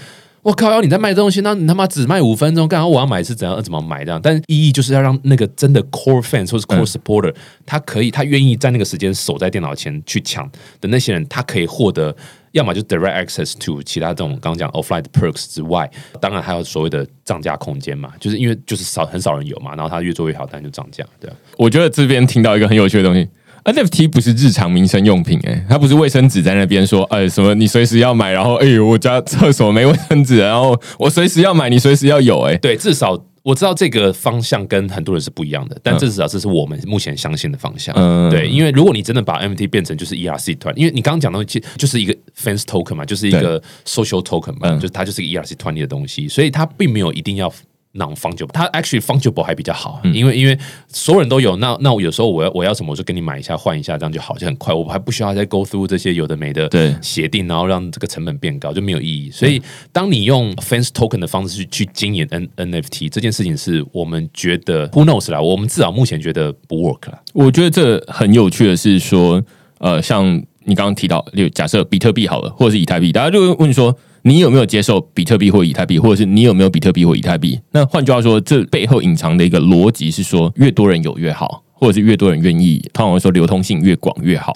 [0.42, 0.70] 我靠！
[0.70, 4.20] 要你在卖东西，那你他妈只卖五分钟，干嘛我要买是怎样怎么买这样？
[4.22, 7.34] 但意义就是要让那个真的 core fans 或是 core supporter，、
[7.66, 10.48] 他可以他愿意在那个时间守在电脑前去抢
[10.80, 12.14] 的那些人，他可以获得
[12.52, 21.36] 要么就 direct access to 其他这种刚刚讲 offline 的 perks 之外，当然还有所谓的涨价空间嘛，就是因为就是少很少人有嘛，然后他越做越好，当然就涨价，对啊。
[21.56, 23.28] 我觉得这边听到一个很有趣的东西。
[23.68, 37.94] NFT 不是日常民生用品、欸，它不是卫生纸在那边说，哎、什么你随时要买，然后哎呦我家厕所没卫生纸，然后我随时要买，你随时要有、欸，哎，对，至少我知道这个方向跟很多人是不一样的，但至少这是我们目前相信的方向。
[37.94, 38.30] 嗯。
[38.30, 44.80] 对，因为如果你真的把 NFT 变成就是 ERC 团，因为你刚刚讲到其就是一个 fans token 嘛，就是一个 social token 嘛，嗯。
[44.80, 47.52] 就是它就是一个 ERC 团里的东西，所以它并没有一定要。
[47.98, 50.58] Non fungible，它 actually fungible 还比较好，因为因为
[50.88, 59.30] 所有人都有，那那我有时候我要我要什么，我就跟你买一下换一下，这样就好，就很快，我还不需要再 go through 这些有的没的对协定，然后让这个成本变高，就没有意义。
[59.30, 59.60] 所以，
[59.92, 67.20] 当你用 fans token 的方式去去经营 N NFT 这件事情，是我们觉得 who knows 啦，我们至少目前觉得不 work 啦。
[67.32, 69.42] 我觉得这很有趣的是说，
[69.78, 70.24] 呃，像
[70.64, 77.58] 你刚刚提到，例如假设比特币好了，或者是以太币，大家就会问说，你有没有接受比特币或以太币，或者是你有没有比特币或以太币？
[77.72, 84.52] 那换句话说，这背后隐藏的一个逻辑是说，越多人有越好，或者是越多人愿意，通常会说流通性越广越好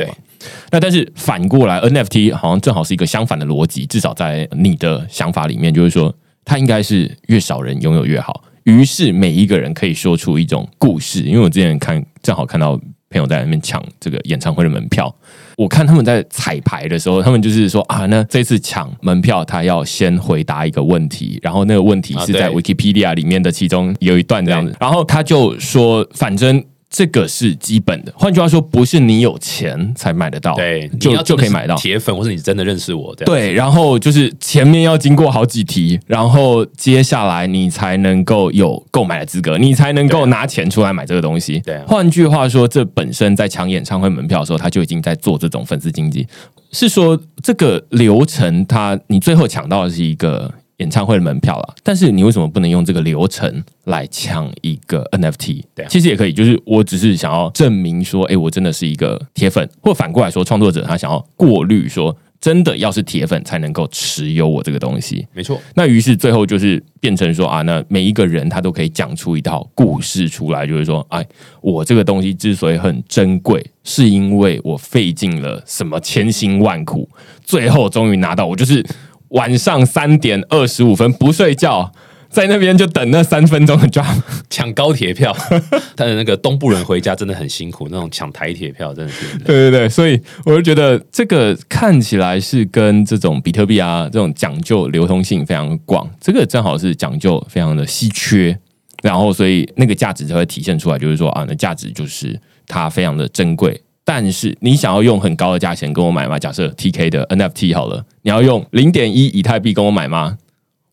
[0.70, 6.12] 那但是反过来，NFT 好像正好是一个相反的逻辑，至少在你的想法里面，就是说
[6.44, 8.42] 它应该是越少人拥有越好。
[8.64, 12.76] 于是每一个人可以说出一种故事，因为我之前看正好看到
[13.10, 15.14] 朋友在那边抢这个演唱会的门票，
[15.62, 26.62] 我看他们在彩排的时候，他们就是说啊，那这次抢门票，他要先回答一个问题，然后那个问题是在 Wikipedia 里面的其中有一段这样子，然后他就说，反正。
[26.94, 31.74] 这个是基本的，换句话说，不是你有钱才买得到，对，就就可以买到。
[31.76, 41.60] 铁粉，或是你真的认识我，这样对，然后就是前面要经过好几题，然后接下来你才能够有购买的资格，你才能够拿钱出来买这个东西。
[41.60, 46.28] 对啊换句话说，这本身在抢演唱会门票的时候，他就已经在做这种粉丝经济。
[46.72, 50.52] 是说这个流程它，你最后抢到的是一个
[50.82, 55.62] 演唱会的门票了，但是你为什么不能用这个流程来抢一个 NFT？
[55.76, 65.24] 对啊其实也可以，就是我只是想要证明说，哎，我真的是一个铁粉，或反过来说，创作者他想要过滤说，真的要是铁粉才能够持有我这个东西。
[65.32, 71.24] 没错，那于是最后就是变成说啊，那每一个人他都可以讲出一套故事出来，就是说，哎，
[71.60, 77.08] 我这个东西之所以很珍贵，是因为我费尽了什么千辛万苦，
[77.44, 78.44] 最后终于拿到。
[78.46, 78.84] 我就是
[79.32, 81.92] 晚上三点二十五分不睡觉，
[82.30, 84.22] 在那边就等那三分钟的 drop。
[84.48, 85.34] 抢高铁票，
[85.96, 89.38] 但是那个东部人回家真的很辛苦，那种抢台铁票真的是。
[89.38, 98.56] 对对对，所以我就觉得这个看起来是跟这种比特币啊这种讲究流通性非常广，这个正好是讲究非常的稀缺，
[99.02, 103.80] 然后所以那个价值才会体现出来，就是说啊，那价值就是它非常的珍贵。
[104.04, 106.38] 但是你想要用很高的价钱跟我买吗？
[106.38, 110.38] 假设 TK 的 NFT 好了，你要用零点一以太币跟我买吗？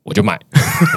[0.03, 0.39] 我就买。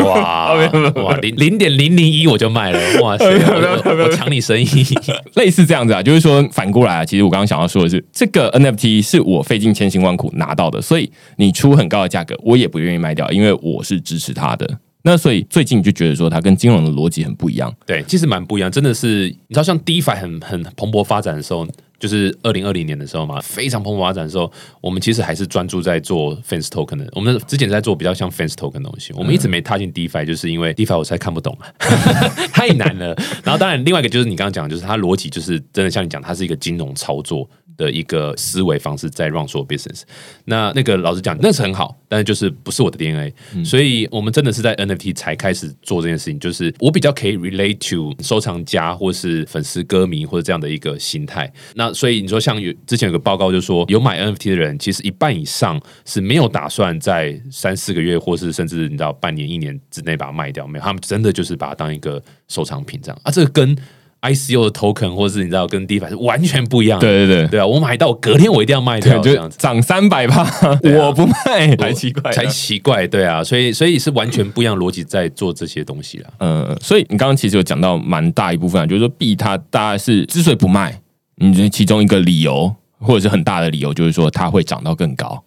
[0.05, 0.55] 哇
[1.03, 3.25] 哇零零点零零一我就卖了，哇塞！
[3.27, 4.67] 我我我抢你生意，
[5.35, 14.79] 类似这样子啊，就是说反过来啊，其实我刚刚想要说的是，这个 NFT 是我费尽千辛万苦拿到的，所以你出很高的价格，我也不愿意卖掉，因为我是支持它的。
[15.05, 17.71] 那所以最近就觉得说，它跟金融的逻辑很不一样。
[17.85, 21.67] 对，其实蛮不一样，真的是你知道，像 DeFi 很很蓬勃发展的时候，
[22.03, 27.09] 就是二零二零年的时候嘛，非常蓬勃发展的时候，我们其实还是专注在做 Fans Token 的。
[27.13, 31.57] 我们之前在做比较像 Fans Token 的东西，我们一直没踏进 DeFi，就是因为 DeFi 我实在看不懂，
[32.53, 33.15] 太难了。
[33.45, 37.49] 然后当然另外一个就是你刚刚讲的，就是它逻辑就是真的像你讲，它是一个金融操作。
[37.77, 40.03] 的一个思维方式在 run 所有 business，
[40.45, 43.33] 那那个老实讲，那是很好，但是就是不是我的 DNA，、
[43.65, 51.53] 所以我们真的是在 NFT 才开始做这件事情，就是我比较可以 relate to 收藏家或是粉丝、歌迷或者这样的一个心态。
[51.75, 63.21] 那所以你说像有之前有个报告就说，有买 NFT 的人，其实一半以上是没有打算在三四个月或是甚至你知道半年、一年之内把它卖掉，没有，他们真的就是把它当一个收藏品这样。
[63.23, 63.77] 啊，这个跟
[64.23, 67.07] ICO 的 token 或是你知道跟 DeFi 是完全不一样的。
[67.07, 70.45] 对对对对啊，我买到隔天我一定要卖掉，这对，样子就涨三百趴，
[70.83, 76.31] 我不卖，才奇怪呢，才奇怪，对啊，所以所以是完全不一样的逻辑在做这些东西啦。
[76.39, 81.01] 嗯，所以你刚刚其实有讲到蛮大一部分啊，就是说币它大概是之所以不卖，
[81.37, 85.43] 你觉得其中一个理由或者是很大的理由，就是说它会涨到更高。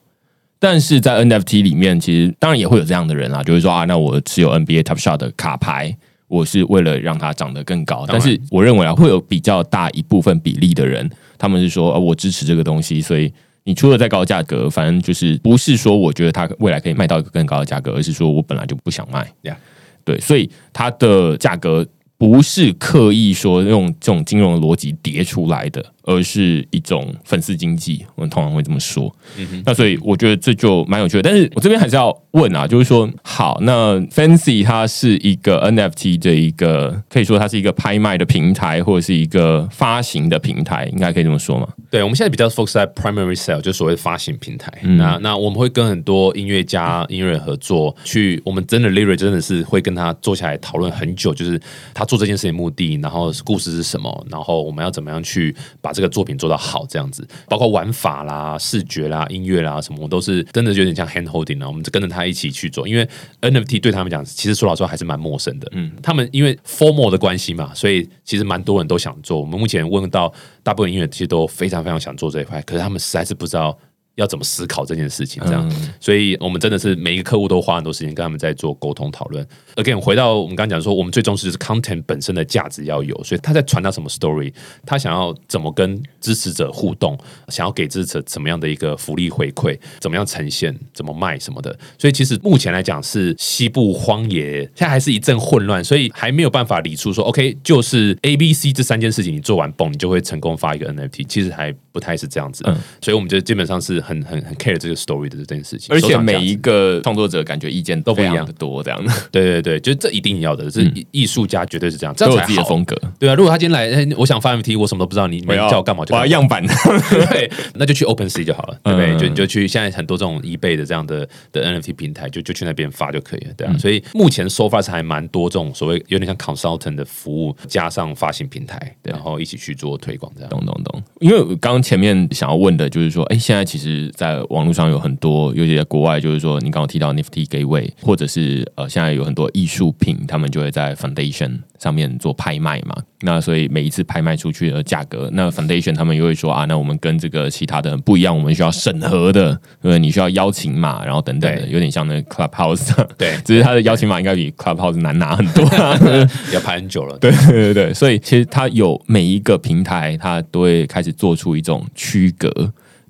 [0.60, 5.96] 但是在 NFT 里面，其实当然也会有这样的人啊，就是说啊，那我持有 NBA Top Shot 的卡牌，
[6.28, 8.06] 我是为了让它长得更高。
[8.08, 13.32] 但是我认为啊，会有比较大一部分比例的人，他们是说，呃，我支持这个东西，所以
[13.64, 19.28] 你出了再高价格，反正就是不是说我觉得它未来可以卖到一个更高的价格，而是说我本来就不想卖。
[19.44, 19.56] Yeah
[20.04, 21.86] 对，所以它的价格
[22.18, 29.14] 不是刻意说用这种金融的逻辑叠出来的，而是一种粉丝经济，我们通常会这么说。
[29.38, 31.24] 嗯那所以我觉得这就蛮有趣的。
[31.24, 41.68] 但是我这边还是要问啊，就是说，好，那 Fancy 它是一个 NFT 的一个，可以说它是一个拍卖的平台，或者是一个发行的平台，应该可以这么说吗？
[41.90, 44.72] 对，我们现在比较 focus 在 primary sale，就所谓发行平台。
[44.84, 51.60] 嗯那那我们会跟很多音乐家、音乐人合作，去我们真的 lyric 真的是会跟他坐下来讨论很久，就是
[51.94, 63.08] 他做这件事情的目的，然后故事是什么，然后我们要怎么样去把这个作品做到好，这样子，包括玩法啦、视觉啦、音乐啦什么，我都是真的有点像 hand holding 啊，我们跟着他一起去做，因为
[63.42, 65.68] NFT 对他们讲，其实说老实话还是蛮陌生的。
[65.72, 69.40] 嗯，他们因为 formal 的关系嘛，所以其实蛮多人都想做。
[69.40, 70.32] 我们目前问到
[70.62, 73.78] 大部分音乐其实都非常非常想做这一块，可是他们实在是不知道。
[74.16, 75.42] 要怎么思考这件事情？
[75.46, 79.46] 这样，所以我们真的是每一个客户都花很多时间跟他们在做沟通讨论。
[79.76, 84.54] Again，回到我们刚刚讲说，我们最重视就是 content 本身的价值要有，所以他在传达什么 story，
[84.86, 87.18] 他想要怎么跟支持者互动，
[87.50, 91.78] 想要给支持者怎么样的一个福利回馈，怎么样呈现，怎么卖什么的。
[91.98, 101.26] 所以其实目前来讲是西部荒野，现在还是一阵混乱，所以还没有办法理出说 OK，就是 A、B、C 这三件事情你做完，嘣，你就会成功发一个 NFT。
[101.28, 112.66] 其实还不太是这样子，嗯所以我们就基本上是很很很 care 这个 story 的这件事情，而且每一个创作者感觉意见都不一样的多，这样的对对对，就这一定要的，是艺艺术家绝对是这样，这都有自己的。
[112.66, 113.00] 风格。
[113.20, 116.04] 对啊，如果他今天来，哎我想发 NFT，我什么都不知道，你你叫我干嘛？
[116.04, 116.66] 就我要样板。
[117.30, 119.12] 对，那就去 OpenSea 就好了，对不对？
[119.12, 123.78] 嗯就你就去现在很多这种 eBay 的这样的的 NFT 平台，就就去那边发就可以了，嗯对啊。
[123.78, 130.50] 所以目前 so far 是还蛮多这种所谓有点像 consultant 的服务，加上发行平台，然后一起去做推广这样。
[130.50, 142.96] 懂懂懂，因为我刚刚前面想要问的就是说，哎，现在其实在网络上有很多，尤其在国外，就是说你刚刚提到 Nifty Gateway，或者是呃，现在有很多艺术品，他们就会在 Foundation 上面做拍卖嘛。
[143.22, 155.98] 那所以每一次拍卖出去的价格，那 Foundation 他们又会说啊，那我们跟这个其他的很不一样，我们需要审核的，呃，你需要邀请码，然后等等的，有点像那个 Clubhouse， 对只是他的邀请码应该比 Clubhouse 难拿很多、啊。
[156.54, 162.50] 要拍很久了，对对对对，所以其实它有每一个平台，它都会开始做出一种区隔。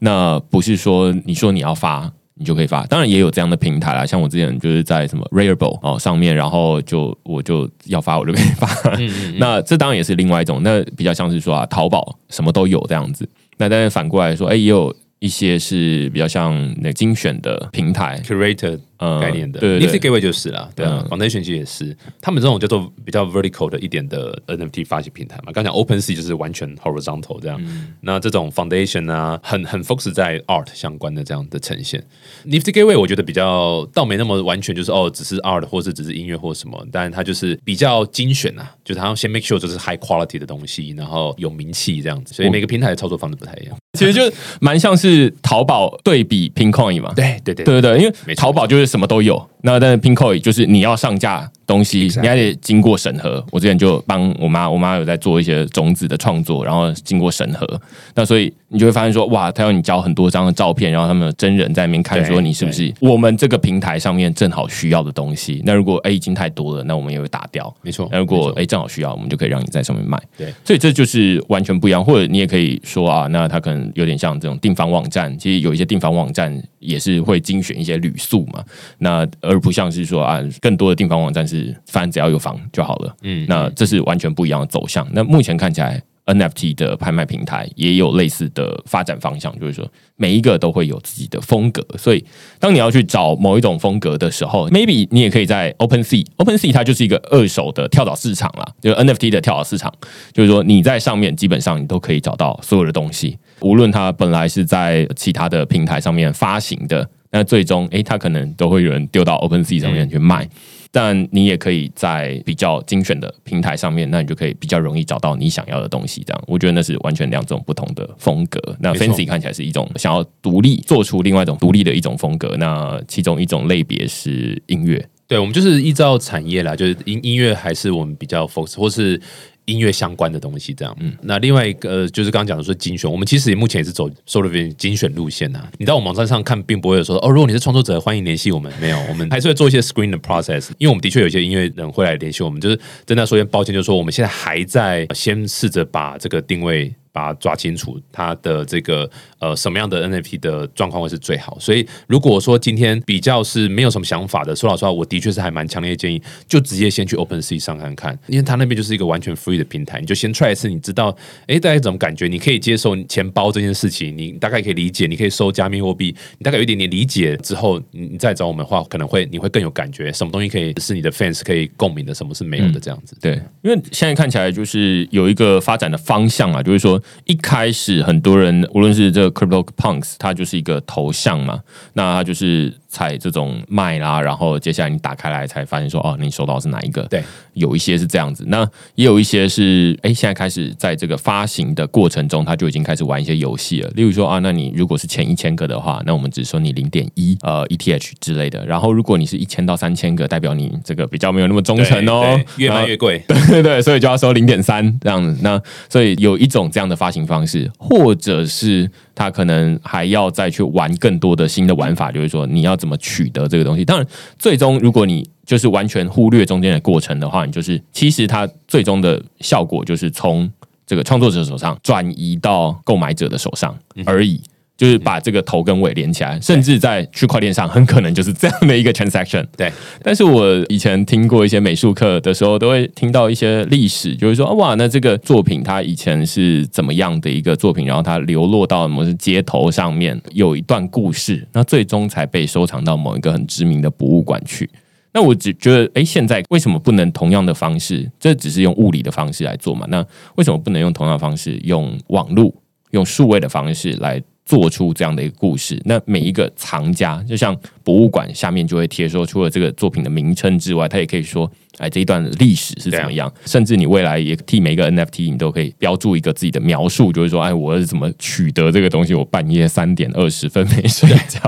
[0.05, 4.05] 那不是说你说你要发，你就可以发，当然也有这样的平台啦。
[4.05, 8.69] 像我之前就是在什么 Rarible 哦上面，然后就我就要发我就可以发。
[9.39, 13.27] 那这当然也是另外一种，那比较像是说啊，淘宝什么都有这样子。
[13.57, 25.51] 那但是反过来说，哎，也有一些是比较像那精选的平台，curator 呃概念的，对对 Nifty Gateway 就是啦，对啊嗯，Foundation 其实也是，他们这种叫做比较 vertical 的一点的 NFT 发行平台嘛。
[25.51, 27.61] 刚讲 OpenSea 就是完全 horizontal 这样，
[28.01, 32.03] 那这种 Foundation 啊，很很 focus 在 art 相关的这样的呈现。
[32.45, 43.75] Nifty Gateway 我觉得比较倒没那么完全就是哦，只是 art 或是只是音乐或什么，但它就是比较精选啊，就是它要先 make sure 就是 high quality 的东西，然后有名气这样子，所以每个平台的操作方式不太一样。
[43.97, 44.21] 其实就
[44.59, 47.13] 蛮像是淘宝对比 Pincoin 嘛。
[47.15, 53.43] 对对对对对对，因为淘宝就是什么都有，那但是 Pinkoi 就是你要上架东西你还得经过审核。
[53.51, 57.81] 我之前就帮我妈，我妈有在做一些种子的创作，然后经过审核。
[58.13, 65.61] 那所以你就会发现说，哇，他要你交很多张的照片，然后他们有真人在那边看，对说你是不是我们这个平台上面正好需要的东西。
[65.65, 67.73] 那如果哎已经太多了，那我们也会打掉。
[67.81, 70.21] 没错那如果没错哎正好需要，我们就可以让你在上面卖。
[70.37, 78.63] 对所以这就是完全不一样，或者你也可以说啊，那它可能有点像这种订房网站，其实有一些订房网站也是会精选一些旅宿嘛，
[78.99, 81.54] 那而不像是说啊，更多的订房网站是
[81.87, 85.07] 反正只要有房就好了，嗯那这是完全不一样的走向。
[85.13, 86.01] 那目前看起来。
[86.27, 92.25] NFT 的拍卖平台也有类似的发展方向，就是说每一个都会有自己的风格，所以
[92.59, 99.93] 当你要去找某一种风格的时候，maybe 你也可以在 OpenSea，OpenSea 它就是一个二手的跳蚤市场啦，就是 NFT 的跳蚤市场，
[100.33, 110.49] 就是说你在上面基本上你都可以找到所有的东西，无论它本来是在其他的平台上面发行的，那最终诶，它可能都会有人丢到 OpenSea 上面去卖。
[110.97, 116.23] 但你也可以在比较精选的平台上面，那你就可以比较容易找到你想要的东西。
[116.25, 118.61] 这样，我觉得那是完全两种不同的风格。
[118.79, 122.55] 那 Fancy 看起来是一种想要独立做出另外一种独立的一种风格。
[122.57, 129.19] 那其中一种类别是音乐，对，我们就是依照产业啦，就是音音乐还是我们比较 focus，或是
[129.65, 130.95] 音乐相关的东西，这样。
[130.99, 135.69] 嗯，那另外一个就是刚刚讲的说精选，我们其实目前也是走 sort of 精选路线啊。
[135.77, 138.71] 你到我们网站上看，并不会有说哦，如果你是创作者，欢迎联系我们。
[138.79, 142.61] 没有， 我们还是会做一些 screen 的 process，因为我们的确有一些音乐人会来联系我们。
[142.61, 146.93] 就是真的说抱歉，就是说我们现在还在先试着把这个定位。
[147.15, 149.09] 把它抓清楚，它的这个
[149.39, 151.57] 呃什么样的 NFT 的状况会是最好。
[151.61, 161.15] 所以如果说今天比较是没有什么想法的，说老实话，我的确是还蛮强烈建议，就直接先去 OpenSea 上看看，因为它那边就是一个完全 free 的平台，你就先 try 一次，你知道
[161.47, 173.15] 哎大概怎么感觉，你可以接受钱包这件事情，你大概可以理解，你可以收加密货币，你大概有一点点理解之后，你你再找我们的话，可能会你会更有感觉，什么东西可以是你的 fans 可以共鸣的，什么是没有的这样子。
[173.21, 178.03] 对，因为现在看起来就是有一个发展的方向啊，就是说一开始。
[178.03, 181.61] 很多人，无论是这个 Crypto Punks，它就是一个头像嘛，
[181.93, 187.03] 那它就是采这种卖啦，然后接下来你打开来才发现说，哦，你收到是哪一个？
[187.09, 187.21] 对，
[187.53, 188.65] 有一些是这样子，那
[188.95, 193.89] 也有一些是，哎，现在开始在这个发行的过程中，他就已经开始玩一些游戏了。
[193.95, 198.65] 例如说啊，那你如果是前一千个的话，那我们只收你零点一呃 ETH 之类的。
[198.65, 203.21] 然后如果你是一千到三千个，代表你这个比较没有那么忠诚哦，越卖越贵。
[203.27, 205.37] 对对对，所以就要收零点三这样子。
[205.41, 207.69] 那所以有一种这样的发行方式。
[207.77, 213.83] 或者是他可能还要再去玩更多的新的玩法，就是说你要怎么取得这个东西。
[213.83, 214.05] 当然，
[214.37, 220.51] 最终如果你就是完全忽略中间的过程的话，你就是其实它最终的效果就是从
[220.85, 224.41] 这个创作者手上转移到购买者的手上而已。
[224.77, 229.45] 就是把这个头跟尾连起来，甚至在区块链上很可能就是这样的一个 transaction。
[229.55, 229.71] 对，
[230.03, 244.69] 但是我以前听过一些美术课的时候，都会听到一些历史，就是说哇，那这个作品它以前是怎么样的一个作品，然后它流落到某是街头上面，有一段故事，那最终才被收藏到某一个很知名的博物馆去。
[245.13, 248.11] 那我只觉得，哎，现在为什么不能同样的方式？
[248.19, 249.85] 这只是用物理的方式来做嘛？
[249.89, 250.05] 那
[250.35, 252.53] 为什么不能用同样的方式，用网络、
[252.91, 254.21] 用数位的方式来？
[254.45, 261.51] 做出这样的一个故事，那每一个藏家，就像博物馆下面就会贴说，除了这个作品的名称之外，他也可以说。
[261.77, 263.31] 哎，这一段历史是怎么样？
[263.45, 269.13] 甚至你未来也替每一个 NFT，你都可以标注一个自己的描述，就是说，哎，我是怎么取得这个东西？
[269.13, 271.39] 我半夜三点二十分没睡觉。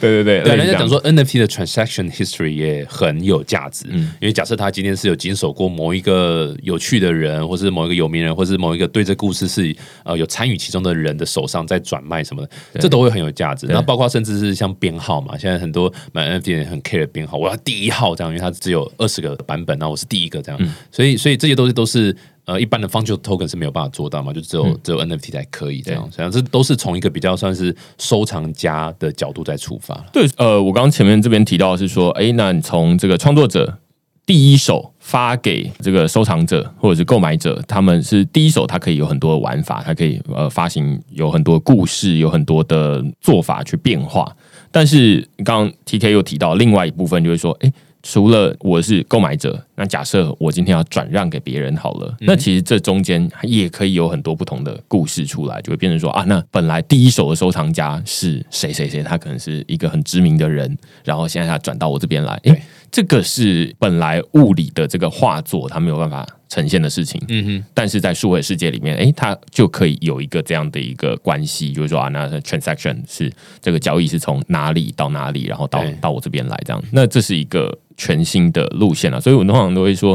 [0.00, 9.74] 对 对对，对，人家讲说 NFT 的 transaction history 也很有价值，嗯，因为假设他今天是有经手过某一个有趣的人，或是某一个有名人，或是某一个对这故事是
[10.04, 13.68] 呃有参与其中的人的手上在转卖什么的，这都会很有价值。
[13.68, 19.38] 然后包括甚至是像编号嘛，现在很多买 NFT 很 care 编号，我要第一号这样，因为它只有二十个。
[19.44, 22.16] 版本，那我是第一个这样，所以所以这些东西都是
[22.46, 29.94] 呃一般的 fungible token 是没有办法做到嘛，就只有只有 NFT 才可以这样，这样这都是从一个比较算是收藏家的角度在出发。
[30.12, 33.78] 对，呃，我刚刚前面这边提到是说，哎，那你从这个创作者
[34.26, 44.34] 第一手发给这个收藏者或者是购买者，他们是第一手，它可以有很多的玩法，它可以呃发行有很多故事，有很多的做法去变化。
[44.70, 47.72] 但是刚刚 TK 又提到另外一部分，就是说，哎。
[48.04, 66.26] 除了我是购买者，那假设我今天要转让给别人好了，那其实这中间也可以有很多不同的故事出来，就会变成说啊，那本来第一手的收藏家是谁谁谁，他可能是一个很知名的人，然后现在他转到我这边来，诶，这个是本来物理的这个画作，他没有办法。
[66.46, 79.20] 呈现的事情，嗯哼，但是在数位世界里面，哎，它就可以有一个这样的一个关系，就是说啊，那 transaction 是这个交易是从哪里到哪里，然后到到我这边来，这样，那这是一个全新的路线了。
[79.20, 80.12] 所以我通常都会说，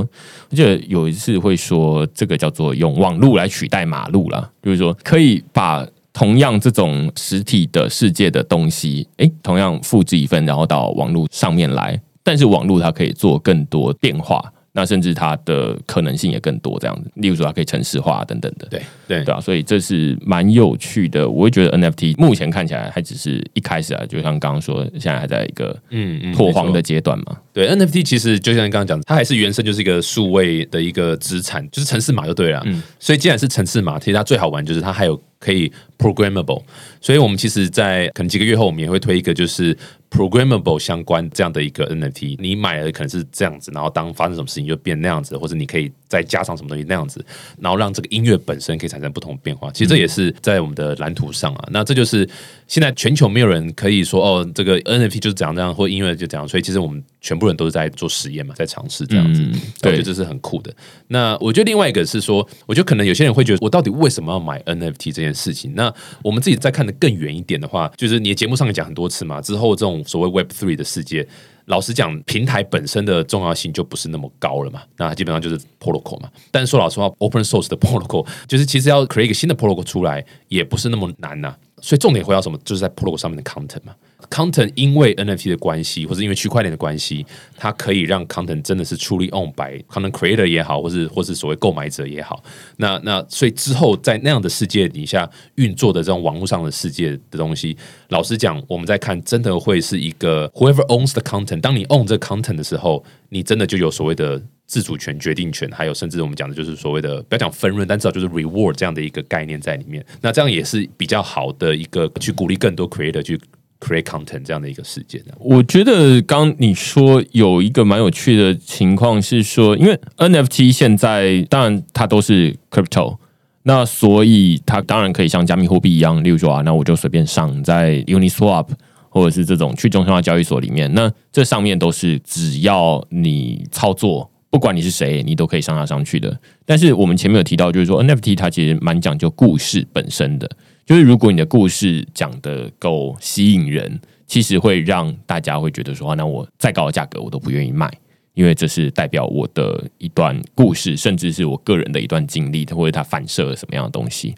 [0.50, 14.52] 我记得有一次会说，这个叫做用网络来取代马路了，就是说可以把同样这种实体的世界的东西，诶，同样复制一份，然后到网络上面来，但是网络它可以做更多变化。
[14.80, 21.28] 那甚至它的可能性也更多，这样子，例如说它可以城市化等等的，对对对啊，所以这是蛮有趣的。
[21.28, 27.38] 我会觉得 NFT 目前看起来还只是一开始啊，就像刚刚说，现在还在一个嗯拓荒的阶段嘛。
[27.52, 32.62] 对 NFT 其实就像你刚刚讲，它还是原生就是一个数位的一个资产，就是城市码就对了。
[32.66, 36.64] 嗯，所以既然是城市码，其实它最好玩就是它还有可以 programmable。
[37.02, 39.78] 所以我们其实，在可能几个月后，我们也会推一个就是。
[40.10, 47.24] Programmable 相关这样的一个 NFT，你买了可能是这样子，然后当发生什么事情就变那样子，或者你可以再加上什么东西那样子，
[47.62, 49.72] 然后让这个音乐本身可以产生不同变化。
[49.72, 51.70] 其实这也是在我们的蓝图上啊。
[51.72, 52.28] 那这就是
[52.68, 56.46] 现在全球没有人可以说哦，这个 NFT 就是怎样怎样，或音乐就怎样。
[56.48, 59.48] 所以其实我们全部人都是在做实验嘛，在尝试这样子。
[59.84, 60.74] 我觉得这是很酷的。
[61.08, 65.74] 那我觉得另外一个是说，我觉得可能有些人会觉得，我到底为什么要买 NFT 这件事情？
[65.76, 65.94] 那
[66.24, 70.04] 我们自己再看的更远一点的话，就是你的节目上面讲很多次嘛，之后这种。
[70.10, 71.28] 所谓 Web Three 的世界。
[71.70, 74.82] 老实讲，平台本身的重要性就不是那么高了嘛。
[74.98, 76.28] 那基本上就是 protocol 嘛。
[76.50, 83.94] 但是说老实话，open source 的 protocol 就是其实要 create 一个新的 protocol 出来，也不是那么难呐、所以重点回到什么，就是在 protocol 上面的 content 嘛。
[84.30, 87.26] Content 因为 NFT 的关系，或者因为区块链的关系，
[87.58, 92.44] 它可以让 content 真的是 truly owned by content creator 也好，或是或是所谓购买者也好。
[92.78, 97.76] 那那所以之后在那样的世界底下运作的这种网络上的世界的东西，
[98.10, 101.62] 老实讲，我们在看真的会是一个 whoever owns the content。
[101.62, 110.06] 当你 own 这个 content 的时候，你真的就有所谓的自主权、决定权，还有甚至我们讲的就是所谓的不要讲分润，但至少就是 reward 这样的一个概念在里面。
[110.22, 113.40] 那这样也是比较好的一个去鼓励更多 creator 去
[113.80, 115.22] create content 这样的一个事件。
[115.40, 123.18] 我觉得刚你说有一个蛮有趣的情况是说，因为 NFT 现在当然它都是 crypto，
[123.64, 128.68] 那所以它当然可以像加密货币一样，例如说啊，那我就随便上在 Uniswap
[129.10, 134.30] 或者是这种去中心化交易所里面，那这上面都是只要你操作。
[134.52, 136.36] 不管你是谁，你都可以上它上去的。
[136.66, 140.50] 但是我们前面有提到，就是说 NFT 它其实蛮讲究故事本身的，
[140.90, 147.88] 就是如果你的故事讲的够吸引人，其实会让大家会觉得说，那我再高的价格我都不愿意卖，
[148.34, 154.34] 因为这是代表我的一段故事，甚至是我个人的一段经历，或者它反射了什么样的东西。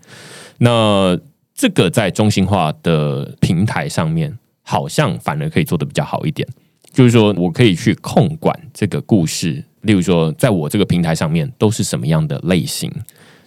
[0.58, 1.18] 那
[1.56, 6.46] 这个在中心化的平台上面，好像反而可以做的比较好一点。
[6.92, 12.92] 就是说我可以去控管这个故事，例如说，在我这个平台上面都是什么样的类型，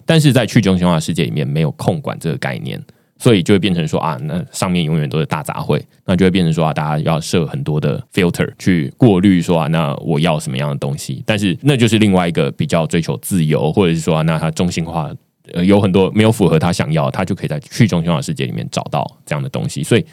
[0.07, 2.83] 但是在去中心化世界里面没有控管这个概念，
[3.17, 15.11] 所以就会变成说啊，那上面永远都是大杂烩，那就会变成说啊，大家要设很多的 filter 去过滤说啊，那我要什么样的东西，但是那就是另外一个比较追求自由，或者是说、啊、那它中心化。
[15.53, 20.03] 呃，有很多没有符合他想要，他就可以在去中心化世界里面找到这样的东西，所以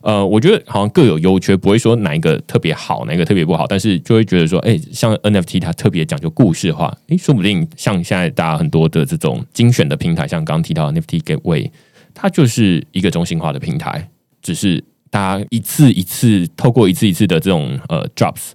[0.00, 11.70] 呃，我觉得好像各有优缺，不会说哪一个特别好，哪一个特别不好，但是就会觉得说，哎、像 NFT 它特别讲究故事化，哎、说不定像现在大家很多的这种精选的平台，像刚刚提到 NFT Gateway，
[12.14, 14.08] 它就是一个中心化的平台，
[14.42, 18.52] 只是大家一次一次透过一次一次的这种呃 drops，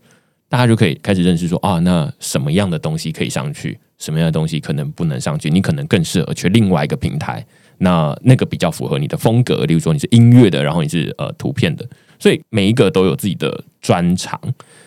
[0.47, 7.45] 大家就可以开始认识说啊，那什么样的东西可以上去，什么样的东西可能不能上去，你可能更适合去另外一个平台。
[7.77, 11.85] 那那个比较符合你的风格，例如说你是音乐的，然后你是呃图片的，
[12.17, 14.39] 所以每一个都有自己的专长。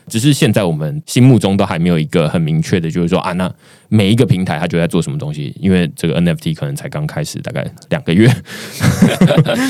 [0.08, 3.52] 只是现在我们心目中都还没有一个很明确的，就是说啊，那
[3.88, 8.28] 每一个平台它就在做什么东西，因为这个 NFT 可能才刚开始，大概两个月。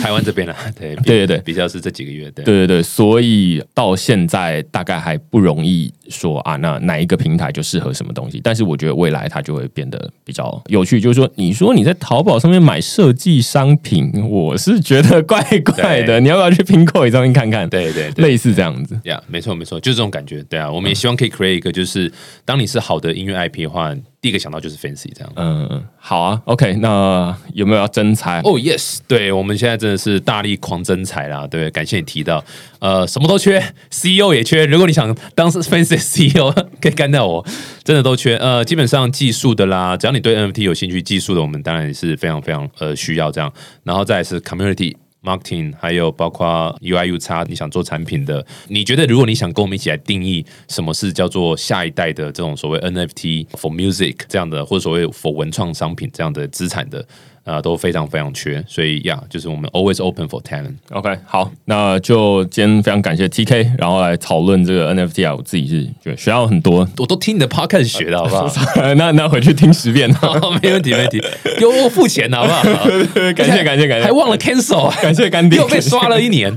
[0.02, 8.40] 台湾这边呢、啊，对 对对对比较是这几个月，对对对对，所以到现在大概还不容易说啊，那哪一个平台就适合什么东西。
[8.42, 17.68] 但是我觉得未来它就会变得比较有趣，就是说，你说你在淘宝上面买设计商品，我是觉得怪怪的，你要不要去 Pinkoi 上面看看？
[17.68, 18.98] 对对对类似这样子。
[19.04, 20.42] 呀没错没错，就是这种感觉。
[20.44, 22.12] 对啊，我们也希望可以 create 一个，就是
[22.44, 25.32] 当你是好的音乐 IP 的话，第一个想到就是 fancy 这样。
[25.36, 28.40] 嗯，好啊，OK，那有没有要真猜？
[28.40, 32.44] 哦、yes，对我们现在真的是大力狂增财啦，对，感谢你提到，
[32.80, 34.66] 呃，什么都缺，CEO 也缺。
[34.66, 36.50] 如果你想当 Fancy 的 CEO，
[36.82, 37.46] 可以干掉我，
[37.84, 38.36] 真的都缺。
[38.38, 43.52] 呃，基本上技术的啦，只要你对 NFT 有兴趣，技术的我们当然也是非常非常呃需要这样。
[43.84, 44.96] 然后再来是 community。
[45.22, 57.06] marketing，还有包括 UI U 叉，你想做产品的，你觉得如果你想跟我们一起来定义什么是叫做下一代的这种所谓 NFT for music 这样的，或者所谓 for 文创商品这样的资产的，
[57.48, 60.74] 啊，都非常非常缺，所以呀就是我们 always open for talent。
[60.90, 66.86] OK，好，那就今天非常感谢 TK，然后来讨论这个 NFT 啊，我自己是觉得学到很多。
[66.98, 68.52] 我都听你的 podcast 学的好不好？
[68.96, 71.20] 那那回去听十遍，好， 没问题，没问题，
[71.58, 72.62] 给我付钱的好不好？
[73.34, 76.54] 感谢感谢感谢还忘了 cancel，感谢干爹又被刷了一年。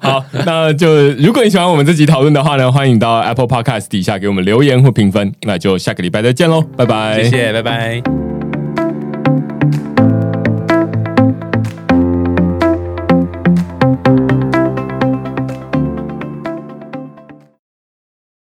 [0.00, 5.32] 好，那就如果你喜欢我们这集讨论的话呢，欢迎到 Apple Podcast 底下给我们留言或评分。
[5.42, 8.25] 那就下个礼拜再见喽，拜拜，谢谢，拜拜。